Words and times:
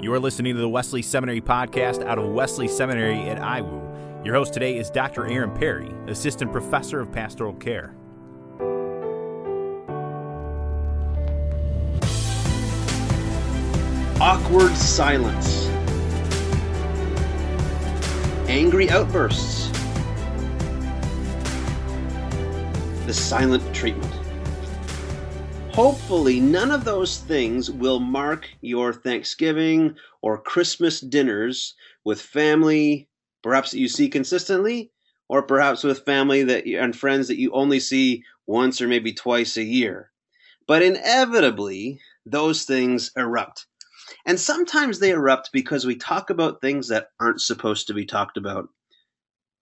You 0.00 0.12
are 0.12 0.20
listening 0.20 0.54
to 0.54 0.60
the 0.60 0.68
Wesley 0.68 1.02
Seminary 1.02 1.40
podcast 1.40 2.06
out 2.06 2.18
of 2.18 2.30
Wesley 2.30 2.68
Seminary 2.68 3.18
at 3.28 3.38
IWU. 3.38 4.24
Your 4.24 4.36
host 4.36 4.54
today 4.54 4.76
is 4.76 4.90
Dr. 4.90 5.26
Aaron 5.26 5.50
Perry, 5.50 5.92
Assistant 6.06 6.52
Professor 6.52 7.00
of 7.00 7.10
Pastoral 7.10 7.52
Care. 7.54 7.96
Awkward 14.20 14.72
silence. 14.76 15.66
Angry 18.48 18.88
outbursts. 18.90 19.68
The 23.04 23.12
silent 23.12 23.74
treatment. 23.74 24.17
Hopefully, 25.78 26.40
none 26.40 26.72
of 26.72 26.84
those 26.84 27.18
things 27.18 27.70
will 27.70 28.00
mark 28.00 28.48
your 28.60 28.92
Thanksgiving 28.92 29.94
or 30.22 30.42
Christmas 30.42 31.00
dinners 31.00 31.76
with 32.04 32.20
family, 32.20 33.08
perhaps 33.44 33.70
that 33.70 33.78
you 33.78 33.86
see 33.86 34.08
consistently, 34.08 34.90
or 35.28 35.40
perhaps 35.40 35.84
with 35.84 36.04
family 36.04 36.42
that 36.42 36.66
you, 36.66 36.80
and 36.80 36.96
friends 36.96 37.28
that 37.28 37.38
you 37.38 37.52
only 37.52 37.78
see 37.78 38.24
once 38.48 38.80
or 38.80 38.88
maybe 38.88 39.12
twice 39.12 39.56
a 39.56 39.62
year. 39.62 40.10
But 40.66 40.82
inevitably, 40.82 42.00
those 42.26 42.64
things 42.64 43.12
erupt. 43.16 43.66
And 44.26 44.40
sometimes 44.40 44.98
they 44.98 45.10
erupt 45.10 45.50
because 45.52 45.86
we 45.86 45.94
talk 45.94 46.28
about 46.28 46.60
things 46.60 46.88
that 46.88 47.10
aren't 47.20 47.40
supposed 47.40 47.86
to 47.86 47.94
be 47.94 48.04
talked 48.04 48.36
about. 48.36 48.68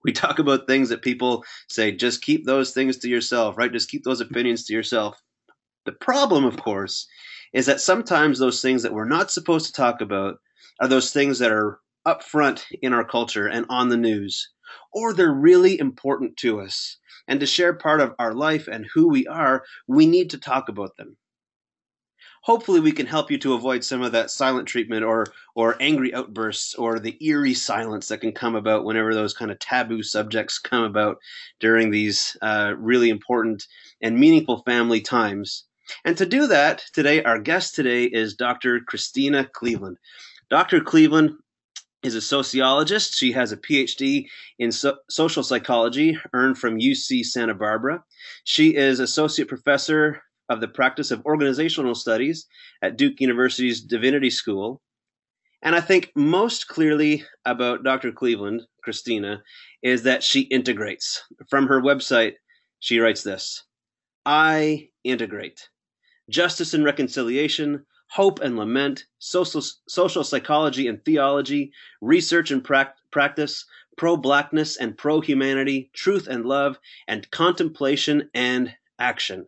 We 0.02 0.12
talk 0.12 0.38
about 0.38 0.66
things 0.66 0.88
that 0.88 1.02
people 1.02 1.44
say, 1.68 1.92
just 1.92 2.22
keep 2.22 2.46
those 2.46 2.72
things 2.72 2.96
to 3.00 3.08
yourself, 3.10 3.58
right? 3.58 3.70
Just 3.70 3.90
keep 3.90 4.02
those 4.02 4.22
opinions 4.22 4.64
to 4.64 4.72
yourself. 4.72 5.22
The 5.86 5.92
problem, 5.92 6.44
of 6.44 6.56
course, 6.56 7.06
is 7.52 7.66
that 7.66 7.80
sometimes 7.80 8.40
those 8.40 8.60
things 8.60 8.82
that 8.82 8.92
we're 8.92 9.04
not 9.04 9.30
supposed 9.30 9.66
to 9.66 9.72
talk 9.72 10.00
about 10.00 10.40
are 10.80 10.88
those 10.88 11.12
things 11.12 11.38
that 11.38 11.52
are 11.52 11.78
up 12.04 12.24
front 12.24 12.66
in 12.82 12.92
our 12.92 13.04
culture 13.04 13.46
and 13.46 13.64
on 13.68 13.88
the 13.88 13.96
news, 13.96 14.50
or 14.92 15.14
they're 15.14 15.32
really 15.32 15.78
important 15.78 16.36
to 16.38 16.60
us. 16.60 16.98
And 17.28 17.38
to 17.38 17.46
share 17.46 17.72
part 17.72 18.00
of 18.00 18.16
our 18.18 18.34
life 18.34 18.66
and 18.66 18.86
who 18.94 19.08
we 19.08 19.28
are, 19.28 19.64
we 19.86 20.06
need 20.06 20.30
to 20.30 20.38
talk 20.38 20.68
about 20.68 20.96
them. 20.96 21.16
Hopefully, 22.42 22.80
we 22.80 22.92
can 22.92 23.06
help 23.06 23.30
you 23.30 23.38
to 23.38 23.54
avoid 23.54 23.84
some 23.84 24.02
of 24.02 24.10
that 24.10 24.32
silent 24.32 24.66
treatment 24.66 25.04
or, 25.04 25.26
or 25.54 25.76
angry 25.80 26.12
outbursts 26.12 26.74
or 26.74 26.98
the 26.98 27.16
eerie 27.24 27.54
silence 27.54 28.08
that 28.08 28.20
can 28.20 28.32
come 28.32 28.56
about 28.56 28.84
whenever 28.84 29.14
those 29.14 29.34
kind 29.34 29.52
of 29.52 29.60
taboo 29.60 30.02
subjects 30.02 30.58
come 30.58 30.82
about 30.82 31.18
during 31.60 31.92
these 31.92 32.36
uh, 32.42 32.74
really 32.76 33.08
important 33.08 33.68
and 34.00 34.18
meaningful 34.18 34.64
family 34.64 35.00
times. 35.00 35.65
And 36.04 36.16
to 36.18 36.26
do 36.26 36.46
that, 36.46 36.84
today, 36.92 37.22
our 37.22 37.38
guest 37.38 37.74
today 37.74 38.04
is 38.04 38.34
Dr. 38.34 38.80
Christena 38.80 39.50
Cleveland. 39.52 39.98
Dr. 40.48 40.80
Cleveland 40.80 41.32
is 42.02 42.14
a 42.14 42.20
sociologist. 42.20 43.16
She 43.16 43.32
has 43.32 43.52
a 43.52 43.56
PhD 43.56 44.26
in 44.58 44.70
so- 44.70 44.98
social 45.10 45.42
psychology 45.42 46.18
earned 46.32 46.58
from 46.58 46.78
UC 46.78 47.24
Santa 47.24 47.54
Barbara. 47.54 48.04
She 48.44 48.76
is 48.76 49.00
associate 49.00 49.48
professor 49.48 50.22
of 50.48 50.60
the 50.60 50.68
practice 50.68 51.10
of 51.10 51.24
organizational 51.26 51.94
studies 51.94 52.46
at 52.82 52.96
Duke 52.96 53.20
University's 53.20 53.80
Divinity 53.80 54.30
School. 54.30 54.80
And 55.62 55.74
I 55.74 55.80
think 55.80 56.12
most 56.14 56.68
clearly 56.68 57.24
about 57.44 57.82
Dr. 57.82 58.12
Cleveland, 58.12 58.62
Christena, 58.86 59.42
is 59.82 60.04
that 60.04 60.22
she 60.22 60.42
integrates. 60.42 61.22
From 61.48 61.66
her 61.66 61.80
website, 61.80 62.34
she 62.78 63.00
writes 63.00 63.22
this 63.22 63.64
I 64.24 64.90
integrate 65.02 65.68
justice 66.28 66.74
and 66.74 66.84
reconciliation, 66.84 67.84
hope 68.08 68.40
and 68.40 68.56
lament, 68.56 69.06
social, 69.18 69.62
social 69.88 70.24
psychology 70.24 70.86
and 70.88 71.04
theology, 71.04 71.72
research 72.00 72.50
and 72.50 72.62
pra- 72.62 72.94
practice, 73.10 73.64
pro 73.96 74.16
blackness 74.16 74.76
and 74.76 74.96
pro 74.96 75.20
humanity, 75.20 75.90
truth 75.92 76.26
and 76.28 76.44
love, 76.44 76.78
and 77.08 77.30
contemplation 77.30 78.30
and 78.34 78.74
action. 78.98 79.46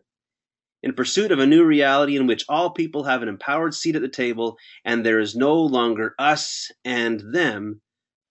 In 0.81 0.93
pursuit 0.93 1.31
of 1.31 1.39
a 1.39 1.45
new 1.45 1.65
reality 1.65 2.15
in 2.15 2.25
which 2.25 2.45
all 2.47 2.69
people 2.69 3.03
have 3.03 3.21
an 3.21 3.27
empowered 3.27 3.73
seat 3.73 3.95
at 3.95 4.01
the 4.01 4.07
table 4.07 4.57
and 4.85 5.05
there 5.05 5.19
is 5.19 5.35
no 5.35 5.55
longer 5.55 6.15
us 6.17 6.71
and 6.85 7.33
them, 7.33 7.81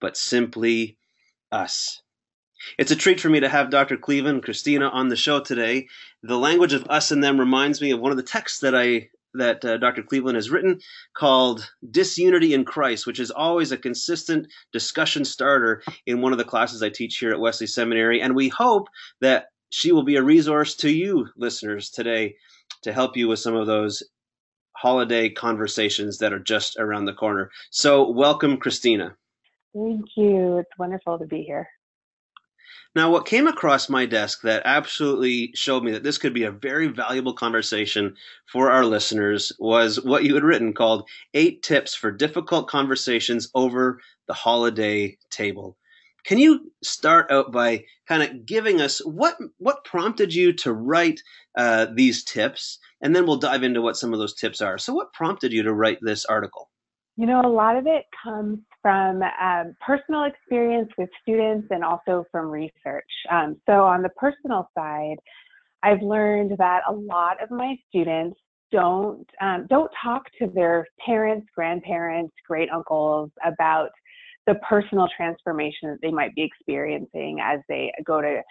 but 0.01 0.17
simply 0.17 0.97
us. 1.51 2.01
It's 2.77 2.91
a 2.91 2.95
treat 2.95 3.19
for 3.19 3.29
me 3.29 3.39
to 3.39 3.49
have 3.49 3.69
Dr. 3.69 3.97
Cleveland 3.97 4.35
and 4.35 4.43
Christena 4.43 4.89
on 4.89 5.09
the 5.09 5.15
show 5.15 5.39
today. 5.39 5.87
The 6.23 6.37
language 6.37 6.73
of 6.73 6.85
us 6.89 7.11
and 7.11 7.23
them 7.23 7.39
reminds 7.39 7.81
me 7.81 7.91
of 7.91 7.99
one 7.99 8.11
of 8.11 8.17
the 8.17 8.23
texts 8.23 8.59
that 8.59 8.75
I 8.75 9.09
that 9.35 9.63
uh, 9.63 9.77
Dr. 9.77 10.01
Cleveland 10.01 10.37
has 10.37 10.49
written 10.49 10.79
called 11.15 11.71
Disunity 11.91 12.53
in 12.53 12.65
Christ, 12.65 13.05
which 13.05 13.19
is 13.19 13.29
always 13.29 13.71
a 13.71 13.77
consistent 13.77 14.47
discussion 14.73 15.23
starter 15.23 15.83
in 16.07 16.21
one 16.21 16.31
of 16.31 16.39
the 16.39 16.43
classes 16.43 16.81
I 16.81 16.89
teach 16.89 17.17
here 17.17 17.31
at 17.31 17.39
Wesley 17.39 17.67
Seminary. 17.67 18.21
And 18.21 18.35
we 18.35 18.49
hope 18.49 18.87
that 19.21 19.49
she 19.69 19.91
will 19.91 20.03
be 20.03 20.15
a 20.15 20.23
resource 20.23 20.75
to 20.77 20.89
you, 20.89 21.27
listeners, 21.37 21.91
today 21.91 22.35
to 22.81 22.91
help 22.91 23.15
you 23.15 23.27
with 23.27 23.39
some 23.39 23.55
of 23.55 23.67
those 23.67 24.01
holiday 24.75 25.29
conversations 25.29 26.17
that 26.17 26.33
are 26.33 26.39
just 26.39 26.77
around 26.77 27.05
the 27.05 27.13
corner. 27.13 27.51
So, 27.69 28.09
welcome, 28.09 28.57
Christena. 28.57 29.13
Thank 29.75 30.05
you. 30.15 30.57
It's 30.57 30.77
wonderful 30.79 31.19
to 31.19 31.25
be 31.25 31.43
here. 31.43 31.67
Now, 32.95 33.11
what 33.11 33.27
came 33.27 33.47
across 33.47 33.87
my 33.87 34.05
desk 34.05 34.41
that 34.41 34.63
absolutely 34.65 35.51
showed 35.53 35.83
me 35.83 35.91
that 35.91 36.03
this 36.03 36.17
could 36.17 36.33
be 36.33 36.43
a 36.43 36.51
very 36.51 36.87
valuable 36.87 37.33
conversation 37.33 38.15
for 38.47 38.71
our 38.71 38.83
listeners 38.83 39.51
was 39.59 40.01
what 40.03 40.23
you 40.23 40.33
had 40.33 40.43
written 40.43 40.73
called 40.73 41.07
Eight 41.33 41.61
Tips 41.61 41.93
for 41.93 42.11
Difficult 42.11 42.67
Conversations 42.67 43.49
Over 43.53 44.01
the 44.27 44.33
Holiday 44.33 45.17
Table. 45.29 45.77
Can 46.25 46.39
you 46.39 46.71
start 46.83 47.31
out 47.31 47.51
by 47.51 47.85
kind 48.07 48.23
of 48.23 48.45
giving 48.45 48.81
us 48.81 49.05
what 49.05 49.37
what 49.59 49.85
prompted 49.85 50.33
you 50.33 50.51
to 50.53 50.73
write 50.73 51.21
uh, 51.55 51.87
these 51.93 52.23
tips, 52.23 52.79
and 53.01 53.15
then 53.15 53.25
we'll 53.25 53.37
dive 53.37 53.63
into 53.63 53.81
what 53.81 53.97
some 53.97 54.13
of 54.13 54.19
those 54.19 54.33
tips 54.33 54.61
are. 54.61 54.77
So, 54.77 54.93
what 54.93 55.13
prompted 55.13 55.51
you 55.53 55.63
to 55.63 55.73
write 55.73 55.99
this 56.01 56.25
article? 56.25 56.68
You 57.19 57.25
know, 57.25 57.41
a 57.41 57.51
lot 57.51 57.75
of 57.75 57.85
it 57.85 58.05
comes 58.23 58.59
from 58.81 59.21
um, 59.21 59.75
personal 59.85 60.23
experience 60.23 60.89
with 60.97 61.09
students 61.21 61.67
and 61.69 61.83
also 61.83 62.23
from 62.31 62.47
research. 62.47 63.11
Um, 63.29 63.57
so, 63.65 63.83
on 63.83 64.01
the 64.01 64.09
personal 64.15 64.69
side, 64.73 65.17
I've 65.83 66.01
learned 66.01 66.57
that 66.59 66.83
a 66.87 66.93
lot 66.93 67.43
of 67.43 67.51
my 67.51 67.75
students 67.89 68.39
don't 68.71 69.29
um, 69.41 69.67
don't 69.69 69.91
talk 70.01 70.23
to 70.39 70.47
their 70.47 70.87
parents, 71.05 71.45
grandparents, 71.53 72.33
great 72.47 72.69
uncles 72.71 73.31
about 73.43 73.89
the 74.47 74.55
personal 74.69 75.09
transformation 75.17 75.89
that 75.89 75.99
they 76.01 76.11
might 76.11 76.33
be 76.35 76.43
experiencing 76.43 77.39
as 77.43 77.59
they 77.67 77.91
go 78.05 78.21
to 78.21 78.41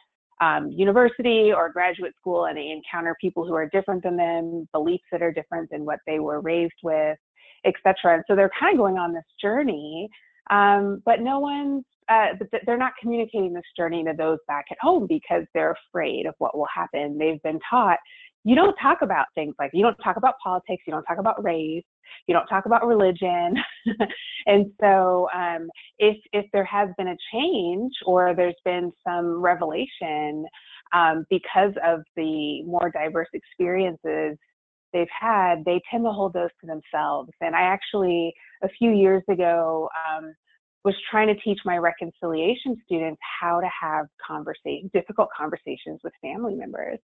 um, 0.43 0.71
university 0.71 1.55
or 1.57 1.73
graduate 1.73 2.12
school 2.21 2.45
and 2.45 2.59
they 2.59 2.69
encounter 2.69 3.17
people 3.19 3.47
who 3.47 3.55
are 3.55 3.71
different 3.71 4.03
than 4.03 4.19
them, 4.19 4.69
beliefs 4.75 5.05
that 5.11 5.23
are 5.23 5.33
different 5.33 5.71
than 5.71 5.87
what 5.87 6.01
they 6.07 6.19
were 6.19 6.43
raised 6.43 6.75
with, 6.83 7.17
etc. 7.65 8.15
And 8.15 8.25
so 8.27 8.37
they're 8.37 8.51
kind 8.59 8.75
of 8.75 8.79
going 8.79 8.99
on 8.99 9.13
this 9.13 9.25
journey, 9.41 10.09
um, 10.51 11.03
but 11.05 11.21
no 11.21 11.39
one's, 11.39 11.85
uh, 12.09 12.29
they're 12.65 12.79
not 12.79 12.93
communicating 13.01 13.53
this 13.53 13.65
journey 13.77 14.03
to 14.05 14.15
those 14.17 14.39
back 14.47 14.67
at 14.71 14.79
home 14.81 15.07
because 15.07 15.45
they're 15.55 15.77
afraid 15.91 16.27
of 16.27 16.35
what 16.39 16.57
will 16.57 16.69
happen. 16.75 17.19
They've 17.19 17.43
been 17.43 17.61
taught 17.69 17.99
you 18.45 18.55
don't 18.55 18.75
talk 18.81 19.03
about 19.03 19.27
things 19.35 19.55
like 19.59 19.71
you 19.75 19.83
don't 19.83 19.97
talk 19.97 20.17
about 20.17 20.35
politics, 20.43 20.83
you 20.87 20.93
don't 20.93 21.03
talk 21.03 21.19
about 21.19 21.43
race, 21.45 21.85
you 22.27 22.35
don't 22.35 22.47
talk 22.47 22.67
about 22.67 22.87
religion. 22.87 23.55
and 24.47 24.67
so 24.81 25.29
um, 25.35 25.69
if 25.99 26.17
if 26.33 26.47
there 26.53 26.65
has 26.65 26.89
been 26.97 27.09
a 27.09 27.17
change 27.33 27.93
or 28.07 28.35
there's 28.35 28.55
been 28.65 28.93
some 29.07 29.41
revelation 29.43 30.47
um, 30.95 31.27
because 31.29 31.75
of 31.85 32.01
the 32.17 32.63
more 32.63 32.91
diverse 32.91 33.29
experiences 33.35 34.39
they've 34.93 35.06
had, 35.19 35.65
they 35.65 35.81
tend 35.91 36.04
to 36.04 36.10
hold 36.10 36.32
those 36.32 36.50
to 36.60 36.66
themselves. 36.66 37.31
And 37.41 37.54
I 37.54 37.62
actually 37.62 38.33
a 38.63 38.68
few 38.68 38.92
years 38.92 39.22
ago 39.28 39.89
um, 40.09 40.34
was 40.84 40.95
trying 41.10 41.27
to 41.27 41.34
teach 41.42 41.59
my 41.65 41.77
reconciliation 41.77 42.77
students 42.84 43.21
how 43.41 43.60
to 43.60 43.68
have 43.80 44.07
conversation, 44.24 44.89
difficult 44.95 45.28
conversations 45.36 46.01
with 46.04 46.13
family 46.22 46.54
members. 46.54 46.98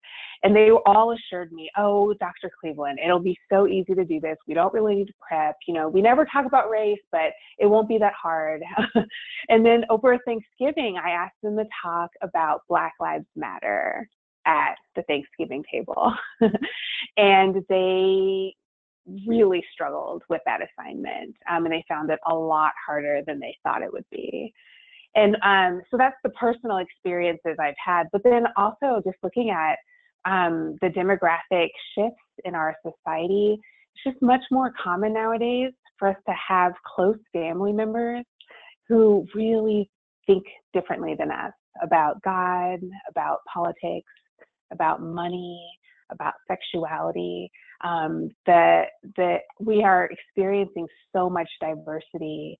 And 0.42 0.54
they 0.54 0.70
all 0.70 1.12
assured 1.12 1.52
me, 1.52 1.70
oh, 1.76 2.14
Dr. 2.14 2.50
Cleveland, 2.60 2.98
it'll 3.04 3.18
be 3.18 3.36
so 3.50 3.66
easy 3.66 3.94
to 3.94 4.04
do 4.04 4.20
this. 4.20 4.36
We 4.46 4.54
don't 4.54 4.72
really 4.74 4.96
need 4.96 5.06
to 5.06 5.14
prep. 5.26 5.56
You 5.66 5.74
know, 5.74 5.88
we 5.88 6.02
never 6.02 6.24
talk 6.26 6.46
about 6.46 6.70
race, 6.70 7.00
but 7.10 7.32
it 7.58 7.66
won't 7.66 7.88
be 7.88 7.98
that 7.98 8.12
hard. 8.20 8.62
and 9.48 9.64
then 9.64 9.84
over 9.88 10.18
Thanksgiving, 10.24 10.98
I 11.02 11.10
asked 11.10 11.40
them 11.42 11.56
to 11.56 11.64
talk 11.82 12.10
about 12.22 12.62
Black 12.68 12.92
Lives 13.00 13.26
Matter 13.34 14.08
at 14.46 14.74
the 14.96 15.02
Thanksgiving 15.02 15.64
table. 15.70 16.12
and 17.16 17.64
they 17.68 18.54
really 19.26 19.64
struggled 19.72 20.22
with 20.28 20.40
that 20.46 20.60
assignment 20.62 21.34
um, 21.50 21.64
and 21.64 21.72
they 21.72 21.84
found 21.88 22.10
it 22.10 22.20
a 22.28 22.34
lot 22.34 22.72
harder 22.86 23.20
than 23.26 23.40
they 23.40 23.56
thought 23.62 23.82
it 23.82 23.92
would 23.92 24.04
be 24.12 24.52
and 25.14 25.36
um, 25.42 25.82
so 25.90 25.96
that's 25.96 26.16
the 26.22 26.30
personal 26.30 26.76
experiences 26.78 27.56
i've 27.58 27.74
had 27.84 28.06
but 28.12 28.22
then 28.22 28.44
also 28.56 29.02
just 29.04 29.16
looking 29.24 29.50
at 29.50 29.76
um, 30.24 30.76
the 30.80 30.88
demographic 30.88 31.68
shifts 31.96 32.22
in 32.44 32.54
our 32.54 32.76
society 32.82 33.58
it's 33.94 34.04
just 34.04 34.22
much 34.22 34.42
more 34.52 34.72
common 34.82 35.12
nowadays 35.12 35.72
for 35.98 36.08
us 36.08 36.16
to 36.28 36.34
have 36.48 36.72
close 36.86 37.18
family 37.32 37.72
members 37.72 38.24
who 38.88 39.26
really 39.34 39.90
think 40.26 40.44
differently 40.72 41.14
than 41.18 41.30
us 41.30 41.52
about 41.82 42.22
God, 42.22 42.80
about 43.08 43.38
politics, 43.52 44.10
about 44.72 45.02
money, 45.02 45.70
about 46.10 46.34
sexuality. 46.48 47.50
Um, 47.84 48.30
that 48.46 48.90
that 49.16 49.40
we 49.58 49.82
are 49.82 50.08
experiencing 50.10 50.86
so 51.12 51.28
much 51.28 51.48
diversity, 51.60 52.58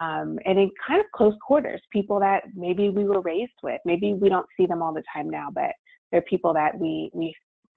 um, 0.00 0.38
and 0.46 0.58
in 0.58 0.70
kind 0.86 1.00
of 1.00 1.06
close 1.14 1.34
quarters. 1.46 1.80
People 1.92 2.18
that 2.20 2.44
maybe 2.54 2.88
we 2.88 3.04
were 3.04 3.20
raised 3.20 3.52
with, 3.62 3.80
maybe 3.84 4.14
we 4.14 4.28
don't 4.28 4.46
see 4.56 4.66
them 4.66 4.82
all 4.82 4.94
the 4.94 5.02
time 5.14 5.28
now, 5.28 5.48
but 5.52 5.72
they're 6.10 6.22
people 6.22 6.54
that 6.54 6.78
we 6.78 7.10
we 7.12 7.34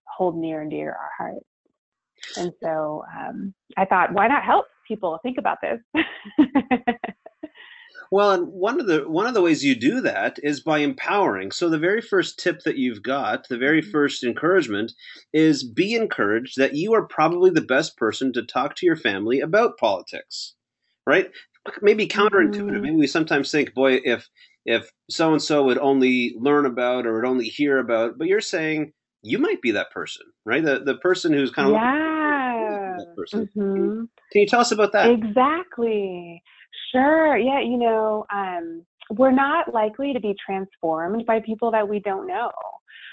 hold 0.08 0.38
near 0.38 0.62
and 0.62 0.72
dear 0.72 0.92
our 0.92 1.10
hearts. 1.18 1.46
And 2.38 2.52
so 2.64 3.04
um, 3.18 3.54
I 3.78 3.86
thought, 3.86 4.14
why 4.14 4.28
not 4.28 4.44
help 4.44 4.66
people 4.88 5.20
think 5.24 5.38
about 5.38 5.58
this? 5.62 5.80
Well, 8.12 8.32
and 8.32 8.48
one 8.48 8.80
of 8.80 8.88
the 8.88 9.10
one 9.10 9.28
of 9.28 9.34
the 9.34 9.42
ways 9.42 9.64
you 9.64 9.76
do 9.76 10.02
that 10.02 10.38
is 10.44 10.62
by 10.62 10.80
empowering. 10.80 11.52
So 11.52 11.70
the 11.70 11.78
very 11.78 12.02
first 12.02 12.40
tip 12.40 12.62
that 12.62 12.78
you've 12.78 13.04
got, 13.04 13.48
the 13.48 13.58
very 13.58 13.82
mm-hmm. 13.82 13.92
first 13.92 14.24
encouragement 14.24 14.94
is 15.34 15.64
be 15.64 15.96
encouraged 15.96 16.58
that 16.58 16.76
you 16.76 16.94
are 16.94 17.08
probably 17.08 17.50
the 17.50 17.62
best 17.62 17.98
person 17.98 18.34
to 18.34 18.44
talk 18.44 18.76
to 18.76 18.86
your 18.86 18.96
family 18.96 19.40
about 19.40 19.78
politics. 19.78 20.56
Right? 21.08 21.30
Maybe 21.82 22.08
counterintuitive. 22.08 22.56
Mm-hmm. 22.56 22.82
Maybe 22.82 22.96
we 22.96 23.08
sometimes 23.08 23.52
think, 23.52 23.74
boy, 23.74 24.00
if 24.04 24.30
if 24.66 24.92
so 25.10 25.32
and 25.32 25.42
so 25.42 25.64
would 25.64 25.78
only 25.78 26.36
learn 26.38 26.66
about 26.66 27.06
or 27.06 27.16
would 27.16 27.28
only 27.28 27.46
hear 27.46 27.78
about, 27.80 28.18
but 28.18 28.28
you're 28.28 28.42
saying 28.42 28.94
you 29.22 29.40
might 29.40 29.62
be 29.62 29.72
that 29.72 29.92
person, 29.92 30.26
right? 30.46 30.64
The 30.64 30.80
the 30.80 30.98
person 30.98 31.34
who's 31.34 31.52
kind 31.52 31.70
of 31.70 31.74
yeah. 31.74 32.98
person. 33.16 33.50
Mm-hmm. 33.56 34.04
Can 34.32 34.42
you 34.42 34.48
tell 34.48 34.62
us 34.62 34.72
about 34.72 34.92
that? 34.94 35.10
Exactly. 35.10 36.42
Sure. 36.92 37.38
Yeah. 37.38 37.62
You 37.62 37.78
know, 37.78 38.26
um, 38.34 38.86
we're 39.12 39.32
not 39.32 39.74
likely 39.74 40.14
to 40.14 40.20
be 40.20 40.36
transformed 40.44 41.26
by 41.26 41.40
people 41.42 41.72
that 41.72 41.88
we 41.88 42.00
don't 42.00 42.28
know. 42.28 42.52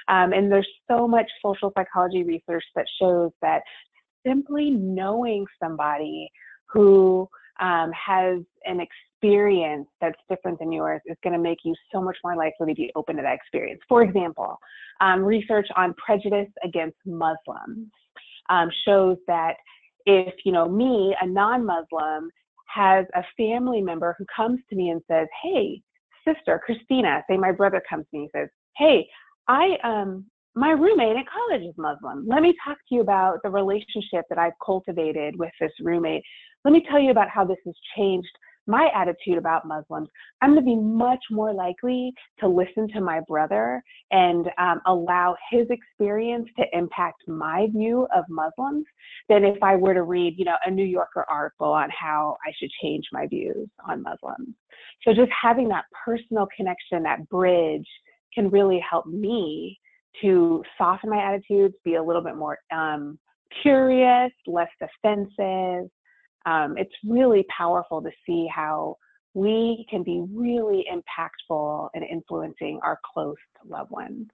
Um, 0.09 0.33
and 0.33 0.51
there's 0.51 0.69
so 0.91 1.07
much 1.07 1.31
social 1.45 1.73
psychology 1.77 2.25
research 2.25 2.65
that 2.75 2.87
shows 3.01 3.31
that 3.41 3.63
simply 4.27 4.71
knowing 4.71 5.47
somebody 5.63 6.31
who 6.67 7.29
um, 7.61 7.93
has 7.93 8.41
an 8.65 8.81
experience 8.81 9.87
that's 10.01 10.19
different 10.29 10.59
than 10.59 10.73
yours 10.73 11.01
is 11.07 11.17
going 11.23 11.35
to 11.35 11.39
make 11.39 11.59
you 11.65 11.75
so 11.93 12.01
much 12.01 12.17
more 12.25 12.35
likely 12.35 12.69
to 12.69 12.75
be 12.75 12.91
open 12.97 13.17
to 13.17 13.23
that 13.23 13.35
experience. 13.35 13.81
For 13.89 14.03
example, 14.03 14.59
um, 15.01 15.23
research 15.23 15.69
on 15.77 15.95
prejudice 15.95 16.49
against 16.65 16.97
Muslims 17.05 17.89
um, 18.49 18.71
shows 18.85 19.19
that 19.27 19.55
if 20.07 20.35
you 20.45 20.53
know 20.53 20.69
me, 20.69 21.15
a 21.21 21.27
non-Muslim, 21.27 22.31
has 22.73 23.07
a 23.15 23.23
family 23.37 23.81
member 23.81 24.15
who 24.19 24.25
comes 24.35 24.61
to 24.71 24.77
me 24.77 24.91
and 24.91 25.03
says, 25.11 25.29
Hey, 25.43 25.83
sister, 26.27 26.61
Christena, 26.67 27.23
say 27.29 27.37
my 27.37 27.53
brother 27.53 27.83
comes 27.89 28.07
to 28.11 28.19
me 28.19 28.23
and 28.25 28.31
says, 28.43 28.49
Hey, 28.77 29.07
I 29.49 29.77
um 29.85 30.27
my 30.55 30.71
roommate 30.71 31.17
at 31.17 31.25
college 31.27 31.67
is 31.67 31.75
Muslim. 31.79 32.27
Let 32.29 32.43
me 32.43 32.55
talk 32.65 32.77
to 32.77 32.95
you 32.95 33.01
about 33.01 33.39
the 33.43 33.49
relationship 33.49 34.27
that 34.29 34.39
I've 34.39 34.53
cultivated 34.65 35.35
with 35.39 35.53
this 35.59 35.73
roommate. 35.81 36.23
Let 36.65 36.73
me 36.73 36.85
tell 36.91 37.01
you 37.01 37.11
about 37.11 37.31
how 37.31 37.45
this 37.45 37.57
has 37.65 37.75
changed 37.97 38.29
my 38.67 38.89
attitude 38.95 39.39
about 39.39 39.67
Muslims, 39.67 40.09
I'm 40.41 40.51
going 40.51 40.65
to 40.65 40.67
be 40.67 40.77
much 40.77 41.23
more 41.31 41.53
likely 41.53 42.13
to 42.41 42.49
listen 42.49 42.89
to 42.95 43.01
my 43.01 43.21
brother 43.27 43.83
and 44.11 44.49
um, 44.59 44.81
allow 44.87 45.37
his 45.51 45.67
experience 45.71 46.49
to 46.59 46.65
impact 46.73 47.23
my 47.27 47.67
view 47.73 48.07
of 48.15 48.25
Muslims 48.29 48.85
than 49.29 49.45
if 49.45 49.63
I 49.63 49.77
were 49.77 49.95
to 49.95 50.03
read, 50.03 50.35
you 50.37 50.45
know, 50.45 50.57
a 50.65 50.71
New 50.71 50.85
Yorker 50.85 51.25
article 51.29 51.73
on 51.73 51.89
how 51.91 52.37
I 52.47 52.53
should 52.59 52.71
change 52.83 53.05
my 53.13 53.27
views 53.27 53.69
on 53.89 54.03
Muslims. 54.03 54.55
So 55.05 55.13
just 55.13 55.31
having 55.41 55.69
that 55.69 55.85
personal 56.05 56.47
connection, 56.57 57.03
that 57.03 57.29
bridge, 57.29 57.87
can 58.35 58.49
really 58.49 58.83
help 58.89 59.07
me 59.07 59.79
to 60.21 60.63
soften 60.79 61.11
my 61.11 61.23
attitudes, 61.23 61.75
be 61.85 61.95
a 61.95 62.03
little 62.03 62.23
bit 62.23 62.37
more 62.37 62.59
um, 62.73 63.19
curious, 63.63 64.33
less 64.47 64.69
defensive, 64.81 65.91
um, 66.47 66.77
it's 66.77 66.95
really 67.05 67.45
powerful 67.57 68.03
to 68.03 68.11
see 68.27 68.49
how 68.53 68.97
we 69.35 69.87
can 69.89 70.03
be 70.03 70.23
really 70.33 70.85
impactful 70.93 71.89
in 71.95 72.03
influencing 72.03 72.81
our 72.83 72.99
close 73.15 73.37
loved 73.67 73.91
ones. 73.91 74.29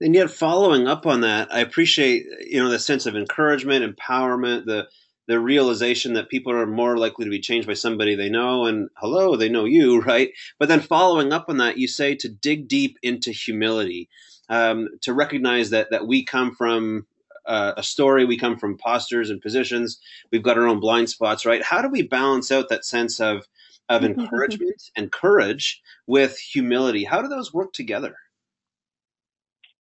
And 0.00 0.14
yet, 0.14 0.30
following 0.30 0.88
up 0.88 1.06
on 1.06 1.20
that, 1.20 1.52
I 1.54 1.60
appreciate 1.60 2.26
you 2.46 2.62
know 2.62 2.70
the 2.70 2.78
sense 2.78 3.06
of 3.06 3.16
encouragement, 3.16 3.96
empowerment, 3.96 4.64
the 4.64 4.88
the 5.26 5.40
realization 5.40 6.14
that 6.14 6.28
people 6.28 6.52
are 6.52 6.66
more 6.66 6.98
likely 6.98 7.24
to 7.24 7.30
be 7.30 7.40
changed 7.40 7.66
by 7.66 7.74
somebody 7.74 8.14
they 8.14 8.28
know, 8.28 8.66
and 8.66 8.90
hello, 8.96 9.36
they 9.36 9.48
know 9.48 9.64
you, 9.64 10.00
right? 10.02 10.32
But 10.58 10.68
then 10.68 10.80
following 10.80 11.32
up 11.32 11.46
on 11.48 11.58
that, 11.58 11.78
you 11.78 11.88
say 11.88 12.14
to 12.16 12.28
dig 12.28 12.68
deep 12.68 12.98
into 13.02 13.30
humility, 13.30 14.08
um, 14.48 14.88
to 15.02 15.14
recognize 15.14 15.70
that 15.70 15.90
that 15.92 16.06
we 16.06 16.24
come 16.24 16.54
from 16.54 17.06
uh, 17.46 17.72
a 17.76 17.82
story. 17.82 18.24
We 18.24 18.38
come 18.38 18.58
from 18.58 18.78
postures 18.78 19.30
and 19.30 19.40
positions. 19.40 20.00
We've 20.30 20.42
got 20.42 20.58
our 20.58 20.66
own 20.66 20.80
blind 20.80 21.10
spots, 21.10 21.44
right? 21.46 21.62
How 21.62 21.82
do 21.82 21.88
we 21.88 22.02
balance 22.02 22.50
out 22.50 22.68
that 22.68 22.84
sense 22.84 23.20
of 23.20 23.46
of 23.90 24.02
encouragement 24.02 24.82
and 24.96 25.12
courage 25.12 25.82
with 26.06 26.38
humility? 26.38 27.04
How 27.04 27.20
do 27.20 27.28
those 27.28 27.52
work 27.52 27.72
together? 27.74 28.16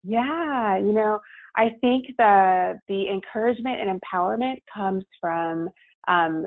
Yeah, 0.03 0.77
you 0.77 0.91
know, 0.91 1.19
I 1.55 1.71
think 1.81 2.07
the 2.17 2.79
the 2.87 3.09
encouragement 3.09 3.79
and 3.79 3.99
empowerment 4.01 4.57
comes 4.73 5.05
from 5.21 5.69
um, 6.07 6.45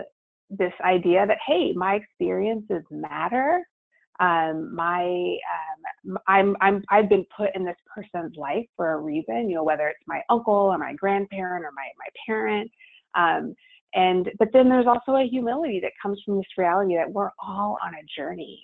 this 0.50 0.74
idea 0.82 1.26
that 1.26 1.38
hey, 1.46 1.72
my 1.72 1.94
experiences 1.94 2.82
matter 2.90 3.64
um, 4.20 4.74
my 4.74 5.04
um, 5.04 5.65
I'm 6.26 6.56
I'm 6.60 6.82
I've 6.90 7.08
been 7.08 7.26
put 7.36 7.50
in 7.54 7.64
this 7.64 7.76
person's 7.94 8.36
life 8.36 8.66
for 8.76 8.92
a 8.92 8.98
reason, 8.98 9.48
you 9.48 9.56
know, 9.56 9.64
whether 9.64 9.88
it's 9.88 10.04
my 10.06 10.20
uncle 10.30 10.54
or 10.54 10.78
my 10.78 10.94
grandparent 10.94 11.64
or 11.64 11.72
my 11.72 11.88
my 11.98 12.08
parent. 12.26 12.70
Um, 13.14 13.54
and 13.94 14.30
but 14.38 14.48
then 14.52 14.68
there's 14.68 14.86
also 14.86 15.16
a 15.16 15.28
humility 15.28 15.80
that 15.80 15.92
comes 16.02 16.20
from 16.24 16.36
this 16.36 16.46
reality 16.58 16.96
that 16.96 17.10
we're 17.10 17.30
all 17.42 17.78
on 17.84 17.94
a 17.94 18.20
journey. 18.20 18.60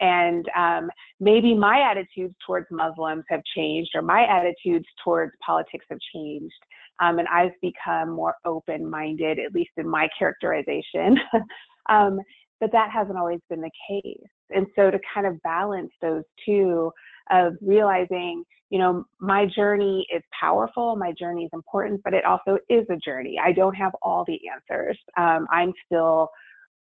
And 0.00 0.46
um, 0.56 0.90
maybe 1.20 1.54
my 1.54 1.80
attitudes 1.90 2.34
towards 2.46 2.66
Muslims 2.70 3.24
have 3.28 3.42
changed, 3.54 3.90
or 3.94 4.00
my 4.00 4.24
attitudes 4.24 4.86
towards 5.04 5.32
politics 5.44 5.84
have 5.90 5.98
changed. 6.14 6.54
Um, 7.00 7.18
and 7.18 7.28
I've 7.28 7.52
become 7.60 8.10
more 8.10 8.34
open 8.46 8.88
minded, 8.88 9.38
at 9.38 9.54
least 9.54 9.72
in 9.76 9.86
my 9.86 10.08
characterization. 10.18 11.18
um, 11.90 12.18
but 12.60 12.72
that 12.72 12.90
hasn't 12.90 13.18
always 13.18 13.40
been 13.50 13.60
the 13.60 13.70
case. 13.88 14.30
And 14.54 14.66
so 14.76 14.90
to 14.90 14.98
kind 15.12 15.26
of 15.26 15.40
balance 15.42 15.92
those 16.00 16.24
two 16.44 16.92
of 17.30 17.54
realizing, 17.60 18.44
you 18.70 18.78
know, 18.78 19.04
my 19.20 19.46
journey 19.46 20.06
is 20.14 20.22
powerful, 20.38 20.96
my 20.96 21.12
journey 21.12 21.44
is 21.44 21.50
important, 21.52 22.00
but 22.04 22.14
it 22.14 22.24
also 22.24 22.58
is 22.68 22.86
a 22.90 22.96
journey. 22.96 23.36
I 23.42 23.52
don't 23.52 23.74
have 23.74 23.92
all 24.02 24.24
the 24.26 24.40
answers. 24.52 24.98
Um, 25.16 25.46
I'm 25.50 25.72
still 25.86 26.30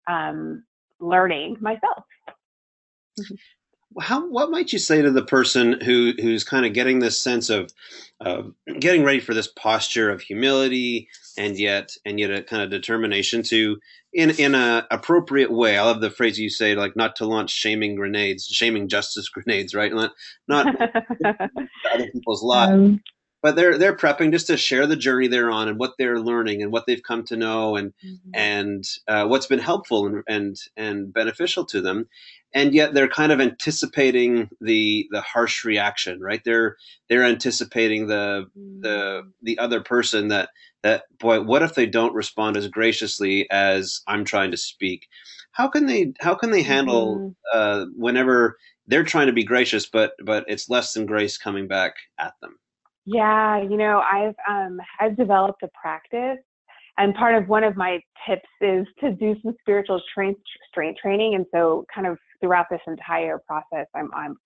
um, 0.07 0.65
learning 1.01 1.57
myself. 1.61 2.05
How 4.01 4.29
what 4.29 4.51
might 4.51 4.73
you 4.73 4.79
say 4.79 5.03
to 5.03 5.11
the 5.11 5.25
person 5.25 5.81
who 5.81 6.13
who's 6.21 6.45
kind 6.45 6.67
of 6.67 6.73
getting 6.73 6.99
this 6.99 7.19
sense 7.19 7.51
of 7.51 7.73
uh, 8.21 8.43
getting 8.79 9.05
ready 9.05 9.21
for 9.21 9.35
this 9.35 9.49
posture 9.49 10.11
of 10.11 10.21
humility 10.21 11.09
and 11.37 11.59
yet 11.59 11.91
and 12.05 12.21
yet 12.21 12.31
a 12.31 12.43
kind 12.43 12.63
of 12.63 12.71
determination 12.71 13.43
to 13.45 13.79
in 14.13 14.31
in 14.31 14.55
a 14.55 14.87
appropriate 14.91 15.51
way. 15.51 15.77
I 15.77 15.85
love 15.85 16.01
the 16.01 16.11
phrase 16.11 16.39
you 16.39 16.51
say, 16.51 16.75
like 16.75 16.97
not 16.97 17.17
to 17.17 17.27
launch 17.27 17.51
shaming 17.51 17.95
grenades, 17.95 18.47
shaming 18.47 18.89
justice 18.89 19.29
grenades, 19.31 19.75
right? 19.75 19.93
Not 19.93 20.13
not 20.49 20.67
other 21.25 22.11
people's 22.13 22.43
lives. 22.43 22.73
Um, 22.73 23.03
but 23.43 23.57
they're 23.57 23.77
they're 23.77 23.97
prepping 23.97 24.31
just 24.31 24.47
to 24.47 24.57
share 24.57 24.87
the 24.87 24.97
journey 24.97 25.27
they're 25.27 25.51
on 25.51 25.69
and 25.69 25.79
what 25.79 25.95
they're 25.99 26.21
learning 26.21 26.63
and 26.63 26.73
what 26.73 26.87
they've 26.87 27.03
come 27.03 27.25
to 27.25 27.37
know 27.37 27.77
and 27.77 27.93
mm-hmm. 28.05 28.31
and 28.35 28.85
uh, 29.09 29.27
what's 29.27 29.47
been 29.47 29.59
helpful 29.59 30.07
and, 30.07 30.23
and 30.29 30.57
and 30.77 31.13
beneficial 31.13 31.65
to 31.67 31.81
them 31.81 32.09
and 32.55 32.75
yet 32.75 32.95
they're 32.95 33.09
kind 33.09 33.33
of 33.33 33.41
anticipating 33.41 34.49
the 34.61 35.07
the 35.11 35.21
harsh 35.21 35.65
reaction 35.65 36.21
right 36.21 36.43
they're 36.45 36.77
they're 37.09 37.25
anticipating 37.25 38.07
the 38.07 38.47
the 38.55 39.23
mm. 39.25 39.31
the 39.43 39.59
other 39.59 39.81
person 39.81 40.29
that 40.29 40.51
that 40.83 41.05
boy 41.19 41.41
what 41.41 41.63
if 41.63 41.75
they 41.75 41.87
don't 41.87 42.15
respond 42.15 42.57
as 42.57 42.69
graciously 42.69 43.51
as 43.51 44.01
i'm 44.07 44.25
trying 44.25 44.51
to 44.51 44.57
speak 44.57 45.09
how 45.53 45.69
can 45.69 45.87
they 45.87 46.13
how 46.21 46.35
can 46.35 46.51
they 46.51 46.63
handle 46.63 47.17
mm-hmm. 47.17 47.33
uh, 47.53 47.87
whenever 47.97 48.57
they're 48.87 49.05
trying 49.05 49.27
to 49.27 49.33
be 49.33 49.45
gracious 49.45 49.87
but 49.87 50.13
but 50.25 50.45
it's 50.49 50.71
less 50.71 50.93
than 50.93 51.07
grace 51.07 51.39
coming 51.39 51.67
back 51.67 51.95
at 52.19 52.35
them 52.41 52.57
yeah 53.05 53.61
you 53.61 53.77
know 53.77 54.03
i've 54.11 54.35
um 54.49 54.79
i've 55.01 55.17
developed 55.17 55.63
a 55.63 55.69
practice 55.81 56.39
and 56.99 57.15
part 57.15 57.35
of 57.35 57.49
one 57.49 57.65
of 57.65 57.77
my 57.77 57.99
tips 58.29 58.49
is 58.61 58.87
to 59.01 59.13
do 59.13 59.35
some 59.43 59.55
spiritual 59.61 60.01
strength 60.11 60.41
strength 60.69 61.01
training 61.01 61.35
and 61.35 61.47
so 61.53 61.85
kind 61.95 62.07
of 62.07 62.17
throughout 62.41 62.67
this 62.71 62.81
entire 62.87 63.41
process 63.47 63.87
i'm 63.95 64.11
i'm 64.15 64.37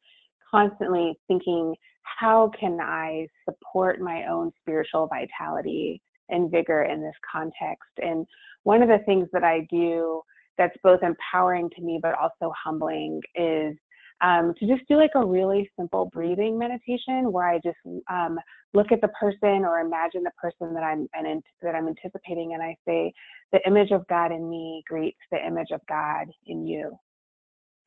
constantly 0.51 1.15
thinking 1.29 1.75
how 2.21 2.51
can 2.59 2.79
i 2.81 3.27
support 3.49 4.01
my 4.01 4.27
own 4.27 4.51
spiritual 4.63 5.09
vitality 5.09 6.01
and 6.29 6.51
vigor 6.51 6.83
in 6.83 7.01
this 7.01 7.15
context. 7.31 7.91
And 7.99 8.27
one 8.65 8.83
of 8.83 8.89
the 8.89 8.99
things 9.05 9.29
that 9.33 9.45
I 9.45 9.67
do 9.71 10.23
that's 10.59 10.77
both 10.83 11.01
empowering 11.03 11.71
to 11.77 11.83
me 11.83 11.99
but 12.01 12.15
also 12.15 12.53
humbling 12.65 13.21
is 13.35 13.77
um, 14.21 14.55
to 14.59 14.67
just 14.67 14.87
do 14.89 14.97
like 14.97 15.11
a 15.15 15.25
really 15.25 15.71
simple 15.79 16.07
breathing 16.07 16.59
meditation 16.59 17.33
where 17.33 17.49
I 17.49 17.59
just 17.59 17.77
um, 18.09 18.39
look 18.73 18.93
at 18.93 19.01
the 19.01 19.09
person 19.09 19.65
or 19.65 19.81
imagine 19.81 20.23
the 20.23 20.33
person 20.41 20.75
that 20.75 20.83
I'm 20.83 21.07
and 21.13 21.43
that 21.63 21.75
I'm 21.75 21.89
anticipating, 21.89 22.55
and 22.55 22.63
I 22.63 22.77
say, 22.87 23.13
"The 23.53 23.67
image 23.67 23.91
of 23.91 24.07
God 24.09 24.33
in 24.33 24.49
me 24.49 24.83
greets 24.89 25.19
the 25.31 25.45
image 25.45 25.71
of 25.71 25.81
God 25.89 26.29
in 26.47 26.67
you." 26.67 26.99